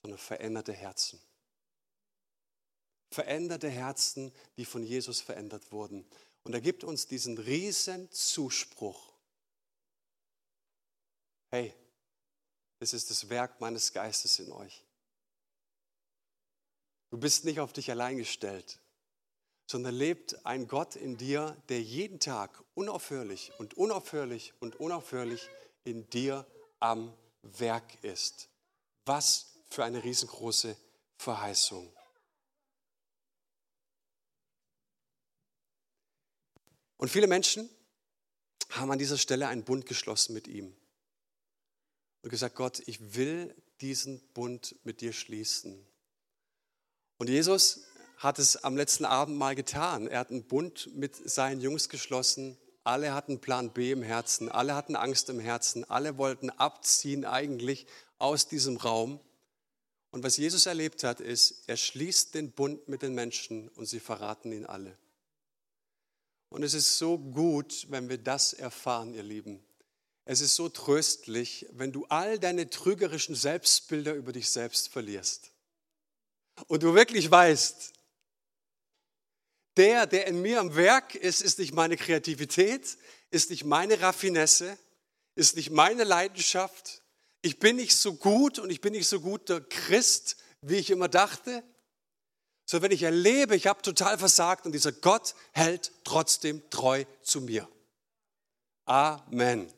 sondern 0.00 0.18
veränderte 0.18 0.72
Herzen. 0.72 1.20
Veränderte 3.10 3.68
Herzen, 3.68 4.32
die 4.56 4.64
von 4.64 4.82
Jesus 4.82 5.20
verändert 5.20 5.70
wurden. 5.70 6.08
Und 6.44 6.54
er 6.54 6.62
gibt 6.62 6.82
uns 6.82 7.06
diesen 7.06 7.36
riesen 7.36 8.10
Zuspruch. 8.10 9.12
Hey, 11.50 11.74
es 12.78 12.94
ist 12.94 13.10
das 13.10 13.28
Werk 13.28 13.60
meines 13.60 13.92
Geistes 13.92 14.38
in 14.38 14.50
euch. 14.50 14.82
Du 17.10 17.18
bist 17.18 17.44
nicht 17.44 17.60
auf 17.60 17.74
dich 17.74 17.90
allein 17.90 18.16
gestellt, 18.16 18.80
sondern 19.66 19.94
lebt 19.94 20.44
ein 20.44 20.68
Gott 20.68 20.96
in 20.96 21.16
dir, 21.16 21.56
der 21.68 21.82
jeden 21.82 22.20
Tag 22.20 22.62
unaufhörlich 22.74 23.52
und 23.58 23.74
unaufhörlich 23.74 24.52
und 24.60 24.76
unaufhörlich 24.76 25.48
in 25.84 26.08
dir 26.10 26.46
am 26.80 27.12
Werk 27.42 28.02
ist. 28.02 28.48
Was 29.06 29.54
für 29.70 29.84
eine 29.84 30.04
riesengroße 30.04 30.76
Verheißung. 31.16 31.92
Und 36.96 37.08
viele 37.08 37.26
Menschen 37.26 37.68
haben 38.70 38.90
an 38.90 38.98
dieser 38.98 39.18
Stelle 39.18 39.48
einen 39.48 39.64
Bund 39.64 39.86
geschlossen 39.86 40.32
mit 40.32 40.48
ihm 40.48 40.74
und 42.22 42.30
gesagt, 42.30 42.56
Gott, 42.56 42.82
ich 42.86 43.14
will 43.14 43.54
diesen 43.80 44.20
Bund 44.32 44.76
mit 44.84 45.00
dir 45.00 45.12
schließen. 45.12 45.86
Und 47.18 47.28
Jesus 47.28 47.84
hat 48.24 48.40
es 48.40 48.56
am 48.56 48.76
letzten 48.76 49.04
Abend 49.04 49.38
mal 49.38 49.54
getan. 49.54 50.08
Er 50.08 50.18
hat 50.18 50.30
einen 50.30 50.44
Bund 50.44 50.90
mit 50.96 51.14
seinen 51.14 51.60
Jungs 51.60 51.88
geschlossen 51.88 52.56
alle 52.84 53.14
hatten 53.14 53.40
Plan 53.40 53.72
B 53.72 53.90
im 53.90 54.02
Herzen, 54.02 54.50
alle 54.50 54.74
hatten 54.74 54.94
Angst 54.94 55.30
im 55.30 55.40
Herzen, 55.40 55.84
alle 55.84 56.18
wollten 56.18 56.50
abziehen 56.50 57.24
eigentlich 57.24 57.86
aus 58.18 58.46
diesem 58.46 58.76
Raum. 58.76 59.20
Und 60.10 60.22
was 60.22 60.36
Jesus 60.36 60.66
erlebt 60.66 61.02
hat, 61.02 61.20
ist, 61.20 61.64
er 61.66 61.78
schließt 61.78 62.34
den 62.34 62.52
Bund 62.52 62.86
mit 62.86 63.02
den 63.02 63.14
Menschen 63.14 63.68
und 63.70 63.86
sie 63.86 64.00
verraten 64.00 64.52
ihn 64.52 64.66
alle. 64.66 64.96
Und 66.50 66.62
es 66.62 66.74
ist 66.74 66.98
so 66.98 67.18
gut, 67.18 67.86
wenn 67.88 68.10
wir 68.10 68.18
das 68.18 68.52
erfahren, 68.52 69.14
ihr 69.14 69.24
Lieben. 69.24 69.64
Es 70.26 70.40
ist 70.40 70.54
so 70.54 70.68
tröstlich, 70.68 71.66
wenn 71.72 71.90
du 71.90 72.04
all 72.10 72.38
deine 72.38 72.68
trügerischen 72.68 73.34
Selbstbilder 73.34 74.14
über 74.14 74.32
dich 74.32 74.50
selbst 74.50 74.88
verlierst. 74.88 75.52
Und 76.68 76.82
du 76.82 76.94
wirklich 76.94 77.30
weißt, 77.30 77.93
der, 79.76 80.06
der 80.06 80.26
in 80.26 80.40
mir 80.40 80.60
am 80.60 80.76
Werk 80.76 81.14
ist, 81.14 81.42
ist 81.42 81.58
nicht 81.58 81.74
meine 81.74 81.96
Kreativität, 81.96 82.96
ist 83.30 83.50
nicht 83.50 83.64
meine 83.64 84.00
Raffinesse, 84.00 84.78
ist 85.34 85.56
nicht 85.56 85.70
meine 85.70 86.04
Leidenschaft. 86.04 87.02
Ich 87.42 87.58
bin 87.58 87.76
nicht 87.76 87.96
so 87.96 88.14
gut 88.14 88.58
und 88.58 88.70
ich 88.70 88.80
bin 88.80 88.92
nicht 88.92 89.08
so 89.08 89.20
guter 89.20 89.60
Christ, 89.60 90.36
wie 90.62 90.76
ich 90.76 90.90
immer 90.90 91.08
dachte. 91.08 91.62
So, 92.66 92.80
wenn 92.80 92.92
ich 92.92 93.02
erlebe, 93.02 93.56
ich 93.56 93.66
habe 93.66 93.82
total 93.82 94.16
versagt 94.18 94.64
und 94.64 94.72
dieser 94.72 94.92
Gott 94.92 95.34
hält 95.52 95.92
trotzdem 96.04 96.62
treu 96.70 97.04
zu 97.22 97.42
mir. 97.42 97.68
Amen. 98.86 99.70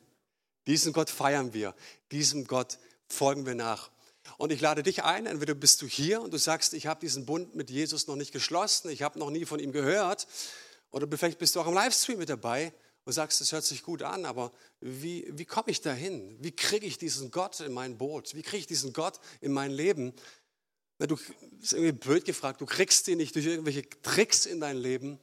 Diesen 0.67 0.93
Gott 0.93 1.09
feiern 1.09 1.53
wir, 1.53 1.75
diesem 2.11 2.45
Gott 2.45 2.77
folgen 3.07 3.45
wir 3.45 3.55
nach. 3.55 3.89
Und 4.37 4.51
ich 4.51 4.61
lade 4.61 4.83
dich 4.83 5.03
ein, 5.03 5.25
entweder 5.25 5.55
bist 5.55 5.81
du 5.81 5.87
hier 5.87 6.21
und 6.21 6.31
du 6.31 6.37
sagst, 6.37 6.73
ich 6.73 6.85
habe 6.85 6.99
diesen 6.99 7.25
Bund 7.25 7.55
mit 7.55 7.71
Jesus 7.71 8.05
noch 8.07 8.15
nicht 8.15 8.31
geschlossen, 8.31 8.89
ich 8.89 9.01
habe 9.01 9.17
noch 9.17 9.31
nie 9.31 9.45
von 9.45 9.59
ihm 9.59 9.71
gehört. 9.71 10.27
Oder 10.91 11.07
vielleicht 11.17 11.39
bist 11.39 11.55
du 11.55 11.59
auch 11.59 11.67
im 11.67 11.73
Livestream 11.73 12.19
mit 12.19 12.29
dabei 12.29 12.71
und 13.03 13.13
sagst, 13.13 13.41
es 13.41 13.51
hört 13.51 13.63
sich 13.63 13.83
gut 13.83 14.03
an, 14.03 14.25
aber 14.25 14.51
wie, 14.79 15.27
wie 15.31 15.45
komme 15.45 15.71
ich 15.71 15.81
dahin? 15.81 16.37
Wie 16.39 16.51
kriege 16.51 16.85
ich 16.85 16.99
diesen 16.99 17.31
Gott 17.31 17.59
in 17.61 17.73
mein 17.73 17.97
Boot? 17.97 18.35
Wie 18.35 18.43
kriege 18.43 18.57
ich 18.57 18.67
diesen 18.67 18.93
Gott 18.93 19.19
in 19.41 19.51
mein 19.53 19.71
Leben? 19.71 20.13
Na, 20.99 21.07
du 21.07 21.17
ist 21.59 21.73
irgendwie 21.73 21.93
blöd 21.93 22.25
gefragt, 22.25 22.61
du 22.61 22.65
kriegst 22.65 23.07
ihn 23.07 23.17
nicht 23.17 23.33
durch 23.35 23.45
irgendwelche 23.45 23.89
Tricks 24.01 24.45
in 24.45 24.59
dein 24.59 24.77
Leben, 24.77 25.19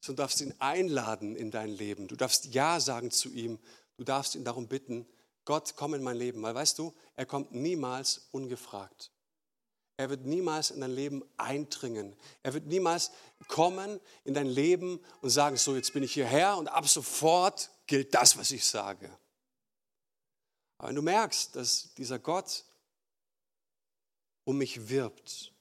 sondern 0.00 0.24
darfst 0.24 0.40
ihn 0.40 0.54
einladen 0.58 1.34
in 1.34 1.50
dein 1.50 1.70
Leben. 1.70 2.08
Du 2.08 2.16
darfst 2.16 2.46
Ja 2.46 2.78
sagen 2.78 3.10
zu 3.10 3.30
ihm. 3.30 3.58
Du 3.96 4.04
darfst 4.04 4.34
ihn 4.34 4.44
darum 4.44 4.68
bitten, 4.68 5.06
Gott, 5.44 5.74
komm 5.76 5.94
in 5.94 6.02
mein 6.02 6.16
Leben. 6.16 6.42
Weil 6.42 6.54
weißt 6.54 6.78
du, 6.78 6.94
er 7.16 7.26
kommt 7.26 7.52
niemals 7.52 8.28
ungefragt. 8.30 9.10
Er 9.96 10.10
wird 10.10 10.24
niemals 10.24 10.70
in 10.70 10.80
dein 10.80 10.90
Leben 10.90 11.22
eindringen. 11.36 12.16
Er 12.42 12.54
wird 12.54 12.66
niemals 12.66 13.10
kommen 13.48 14.00
in 14.24 14.34
dein 14.34 14.46
Leben 14.46 15.00
und 15.20 15.30
sagen, 15.30 15.56
so 15.56 15.76
jetzt 15.76 15.92
bin 15.92 16.02
ich 16.02 16.14
hierher 16.14 16.56
und 16.56 16.68
ab 16.68 16.88
sofort 16.88 17.70
gilt 17.86 18.14
das, 18.14 18.36
was 18.36 18.50
ich 18.50 18.64
sage. 18.64 19.10
Aber 20.78 20.88
wenn 20.88 20.96
du 20.96 21.02
merkst, 21.02 21.54
dass 21.54 21.94
dieser 21.94 22.18
Gott 22.18 22.64
um 24.44 24.58
mich 24.58 24.88
wirbt, 24.88 25.52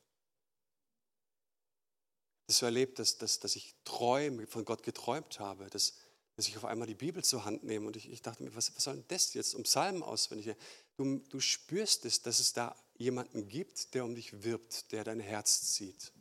dass 2.48 2.60
du 2.60 2.66
erlebt, 2.66 3.00
dass, 3.00 3.18
dass, 3.18 3.40
dass 3.40 3.56
ich 3.56 3.76
treu 3.84 4.46
von 4.48 4.66
Gott 4.66 4.84
geträumt 4.84 5.40
habe, 5.40 5.70
dass, 5.70 5.94
dass 6.42 6.48
ich 6.48 6.58
auf 6.58 6.66
einmal 6.66 6.88
die 6.88 6.96
Bibel 6.96 7.24
zur 7.24 7.46
Hand 7.46 7.64
nehme 7.64 7.86
und 7.86 7.96
ich, 7.96 8.10
ich 8.10 8.24
dachte 8.24 8.42
mir, 8.42 8.56
was, 8.56 8.76
was 8.76 8.84
soll 8.84 8.96
denn 8.96 9.06
das 9.10 9.36
jetzt 9.36 9.54
um 9.54 9.62
Psalmen 9.62 10.02
auswendig? 10.02 10.56
Du, 10.98 11.20
du 11.30 11.40
spürst 11.40 12.04
es, 12.06 12.24
dass 12.24 12.40
es 12.40 12.52
da 12.54 12.76
jemanden 12.98 13.48
gibt, 13.48 13.94
der 13.94 14.04
um 14.06 14.16
dich 14.16 14.44
wirbt, 14.44 14.92
der 14.92 15.04
dein 15.04 15.20
Herz 15.20 15.74
zieht. 15.74 16.12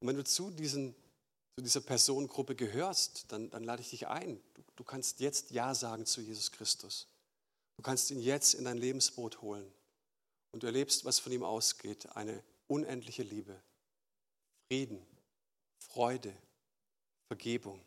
Und 0.00 0.08
wenn 0.08 0.16
du 0.16 0.24
zu, 0.24 0.50
diesen, 0.50 0.96
zu 1.54 1.62
dieser 1.62 1.82
Personengruppe 1.82 2.56
gehörst, 2.56 3.26
dann, 3.30 3.48
dann 3.50 3.62
lade 3.62 3.80
ich 3.80 3.90
dich 3.90 4.08
ein. 4.08 4.40
Du, 4.54 4.62
du 4.74 4.82
kannst 4.82 5.20
jetzt 5.20 5.52
Ja 5.52 5.72
sagen 5.72 6.04
zu 6.04 6.20
Jesus 6.20 6.50
Christus. 6.50 7.06
Du 7.76 7.82
kannst 7.82 8.10
ihn 8.10 8.18
jetzt 8.18 8.54
in 8.54 8.64
dein 8.64 8.78
Lebensboot 8.78 9.40
holen. 9.40 9.72
Und 10.50 10.64
du 10.64 10.66
erlebst, 10.66 11.04
was 11.04 11.20
von 11.20 11.30
ihm 11.30 11.44
ausgeht. 11.44 12.16
Eine 12.16 12.42
unendliche 12.66 13.22
Liebe, 13.22 13.62
Frieden, 14.66 15.06
Freude, 15.78 16.36
Vergebung. 17.28 17.80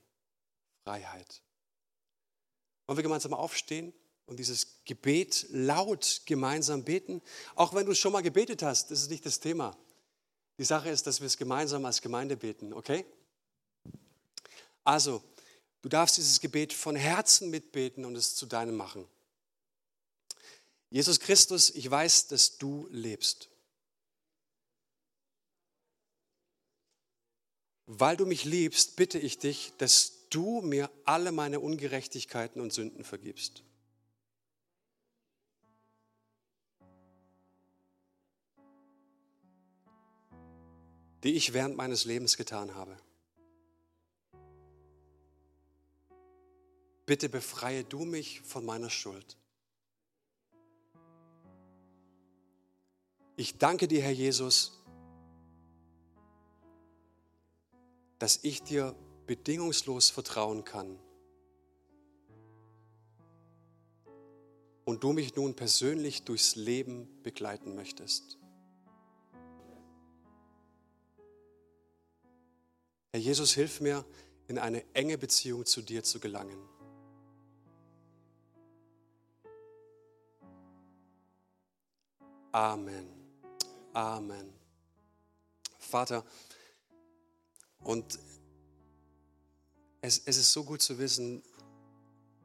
Freiheit. 0.90 1.44
Wollen 2.88 2.98
wir 2.98 3.04
gemeinsam 3.04 3.36
aufstehen 3.36 3.94
und 4.26 4.40
dieses 4.40 4.84
Gebet 4.86 5.46
laut 5.52 6.24
gemeinsam 6.26 6.84
beten. 6.84 7.22
Auch 7.54 7.76
wenn 7.76 7.86
du 7.86 7.92
es 7.92 8.00
schon 8.00 8.12
mal 8.12 8.24
gebetet 8.24 8.64
hast, 8.64 8.90
das 8.90 9.02
ist 9.02 9.12
nicht 9.12 9.24
das 9.24 9.40
Thema. 9.40 9.78
Die 10.58 10.64
Sache 10.64 10.90
ist, 10.90 11.06
dass 11.06 11.20
wir 11.20 11.28
es 11.28 11.38
gemeinsam 11.38 11.86
als 11.86 12.02
Gemeinde 12.02 12.36
beten, 12.38 12.74
okay? 12.74 13.06
Also, 14.84 15.24
du 15.84 15.90
darfst 15.90 16.18
dieses 16.18 16.40
Gebet 16.40 16.74
von 16.74 16.96
Herzen 16.96 17.52
mitbeten 17.52 18.04
und 18.04 18.16
es 18.16 18.34
zu 18.36 18.48
deinem 18.48 18.76
machen. 18.76 19.08
Jesus 20.90 21.20
Christus, 21.20 21.70
ich 21.70 21.90
weiß, 21.90 22.30
dass 22.30 22.58
du 22.58 22.88
lebst. 22.90 23.48
Weil 27.86 28.18
du 28.18 28.26
mich 28.26 28.44
liebst, 28.44 28.96
bitte 28.96 29.20
ich 29.20 29.38
dich, 29.38 29.72
dass 29.78 30.19
du 30.30 30.62
mir 30.62 30.90
alle 31.06 31.32
meine 31.32 31.60
Ungerechtigkeiten 31.60 32.62
und 32.62 32.74
Sünden 32.74 33.04
vergibst. 33.04 33.64
die 41.24 41.34
ich 41.34 41.54
während 41.54 41.76
meines 41.76 42.06
Lebens 42.06 42.38
getan 42.38 42.76
habe. 42.76 42.98
Bitte 47.06 47.28
befreie 47.28 47.84
du 47.84 48.06
mich 48.06 48.42
von 48.42 48.66
meiner 48.66 48.90
Schuld. 48.90 49.38
Ich 53.36 53.58
danke 53.58 53.88
dir, 53.88 54.02
Herr 54.02 54.12
Jesus, 54.12 54.84
dass 58.20 58.44
ich 58.44 58.62
dir 58.64 58.96
bedingungslos 59.30 60.10
vertrauen 60.10 60.64
kann. 60.64 60.98
Und 64.86 65.04
du 65.04 65.14
mich 65.14 65.36
nun 65.36 65.56
persönlich 65.56 66.24
durchs 66.24 66.56
Leben 66.56 67.08
begleiten 67.22 67.76
möchtest. 67.76 68.40
Herr 73.12 73.20
Jesus, 73.20 73.54
hilf 73.54 73.82
mir, 73.82 74.04
in 74.48 74.58
eine 74.58 74.84
enge 74.96 75.20
Beziehung 75.20 75.64
zu 75.68 75.84
dir 75.84 76.04
zu 76.04 76.20
gelangen. 76.20 76.58
Amen. 82.52 83.08
Amen. 83.94 84.52
Vater, 85.78 86.26
und 87.84 88.18
es, 90.02 90.22
es 90.26 90.38
ist 90.38 90.52
so 90.52 90.64
gut 90.64 90.82
zu 90.82 90.98
wissen, 90.98 91.44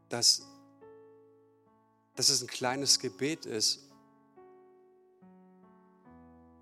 dass, 0.08 0.42
dass 2.14 2.28
es 2.28 2.42
ein 2.42 2.48
kleines 2.48 2.98
Gebet 2.98 3.46
ist, 3.46 3.80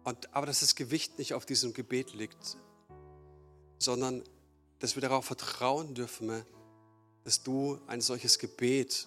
und, 0.05 0.35
aber 0.35 0.47
dass 0.47 0.61
das 0.61 0.75
Gewicht 0.75 1.19
nicht 1.19 1.35
auf 1.35 1.47
diesem 1.47 1.75
Gebet 1.75 2.13
liegt, 2.13 2.57
sondern 3.79 4.25
dass 4.81 4.97
wir 4.97 5.01
darauf 5.01 5.25
vertrauen 5.25 5.95
dürfen, 5.95 6.45
dass 7.23 7.43
du 7.45 7.81
ein 7.87 8.01
solches 8.01 8.41
Gebet 8.41 9.07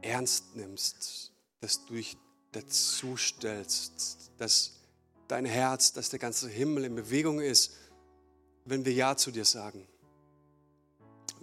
ernst 0.00 0.56
nimmst, 0.56 1.30
dass 1.60 1.86
du 1.86 1.94
dich 1.94 2.16
dazu 2.50 3.16
stellst, 3.16 4.32
dass 4.38 4.72
dein 5.28 5.44
Herz, 5.46 5.92
dass 5.92 6.10
der 6.10 6.18
ganze 6.18 6.48
Himmel 6.48 6.84
in 6.84 6.96
Bewegung 6.96 7.40
ist, 7.40 7.76
wenn 8.64 8.84
wir 8.84 8.92
Ja 8.92 9.16
zu 9.16 9.30
dir 9.30 9.44
sagen. 9.44 9.86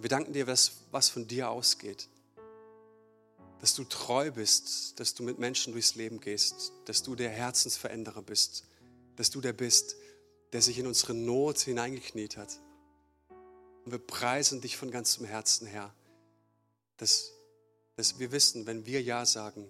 Wir 0.02 0.08
danken 0.08 0.32
dir, 0.32 0.48
was, 0.48 0.72
was 0.92 1.10
von 1.10 1.28
dir 1.28 1.50
ausgeht. 1.50 2.08
Dass 3.60 3.76
du 3.76 3.84
treu 3.84 4.32
bist, 4.32 4.98
dass 4.98 5.14
du 5.14 5.24
mit 5.24 5.40
Menschen 5.40 5.74
durchs 5.74 5.96
Leben 5.96 6.22
gehst, 6.22 6.72
dass 6.86 7.04
du 7.04 7.16
der 7.16 7.30
Herzensveränderer 7.30 8.22
bist, 8.22 8.64
dass 9.18 9.30
du 9.30 9.42
der 9.42 9.52
bist, 9.52 9.98
der 10.54 10.62
sich 10.62 10.80
in 10.80 10.88
unsere 10.88 11.14
Not 11.14 11.60
hineingekniet 11.60 12.38
hat. 12.38 12.62
Und 13.84 13.92
wir 13.92 14.00
preisen 14.00 14.62
dich 14.62 14.78
von 14.78 14.90
ganzem 14.90 15.26
Herzen, 15.26 15.68
Herr, 15.68 15.94
dass, 16.96 17.34
dass 17.98 18.20
wir 18.20 18.32
wissen, 18.32 18.66
wenn 18.66 18.86
wir 18.86 19.02
Ja 19.02 19.26
sagen, 19.26 19.70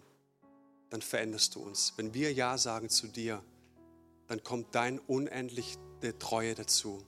dann 0.91 1.01
veränderst 1.01 1.55
du 1.55 1.61
uns. 1.63 1.93
Wenn 1.97 2.13
wir 2.13 2.31
Ja 2.33 2.59
sagen 2.59 2.89
zu 2.89 3.07
dir, 3.07 3.43
dann 4.27 4.43
kommt 4.43 4.75
dein 4.75 4.99
unendliche 4.99 5.79
Treue 6.19 6.53
dazu. 6.53 7.03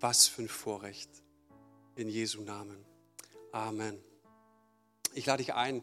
Was 0.00 0.26
für 0.26 0.42
ein 0.42 0.48
Vorrecht. 0.48 1.10
In 1.96 2.08
Jesu 2.08 2.42
Namen. 2.42 2.84
Amen. 3.52 3.98
Ich 5.14 5.26
lade 5.26 5.42
dich 5.42 5.54
ein, 5.54 5.82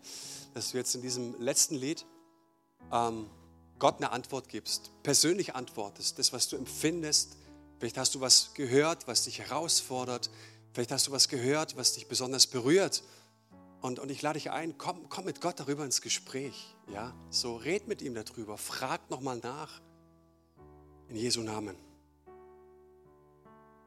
dass 0.53 0.71
du 0.71 0.77
jetzt 0.77 0.95
in 0.95 1.01
diesem 1.01 1.39
letzten 1.39 1.75
Lied 1.75 2.05
ähm, 2.91 3.29
Gott 3.79 3.97
eine 3.97 4.11
Antwort 4.11 4.49
gibst, 4.49 4.91
persönlich 5.03 5.55
antwortest, 5.55 6.17
das, 6.17 6.33
was 6.33 6.47
du 6.47 6.55
empfindest. 6.55 7.37
Vielleicht 7.79 7.97
hast 7.97 8.15
du 8.15 8.21
was 8.21 8.53
gehört, 8.53 9.07
was 9.07 9.25
dich 9.25 9.39
herausfordert. 9.39 10.29
Vielleicht 10.73 10.91
hast 10.91 11.07
du 11.07 11.11
was 11.11 11.27
gehört, 11.27 11.75
was 11.77 11.93
dich 11.93 12.07
besonders 12.07 12.47
berührt. 12.47 13.03
Und, 13.81 13.99
und 13.99 14.09
ich 14.09 14.21
lade 14.21 14.39
dich 14.39 14.49
ein, 14.49 14.77
komm, 14.77 15.09
komm 15.09 15.25
mit 15.25 15.41
Gott 15.41 15.59
darüber 15.59 15.85
ins 15.85 16.01
Gespräch. 16.01 16.75
Ja? 16.91 17.13
So 17.29 17.57
red 17.57 17.87
mit 17.87 18.01
ihm 18.01 18.15
darüber, 18.15 18.57
frag 18.57 19.09
nochmal 19.09 19.37
nach. 19.37 19.81
In 21.09 21.15
Jesu 21.15 21.41
Namen. 21.41 21.86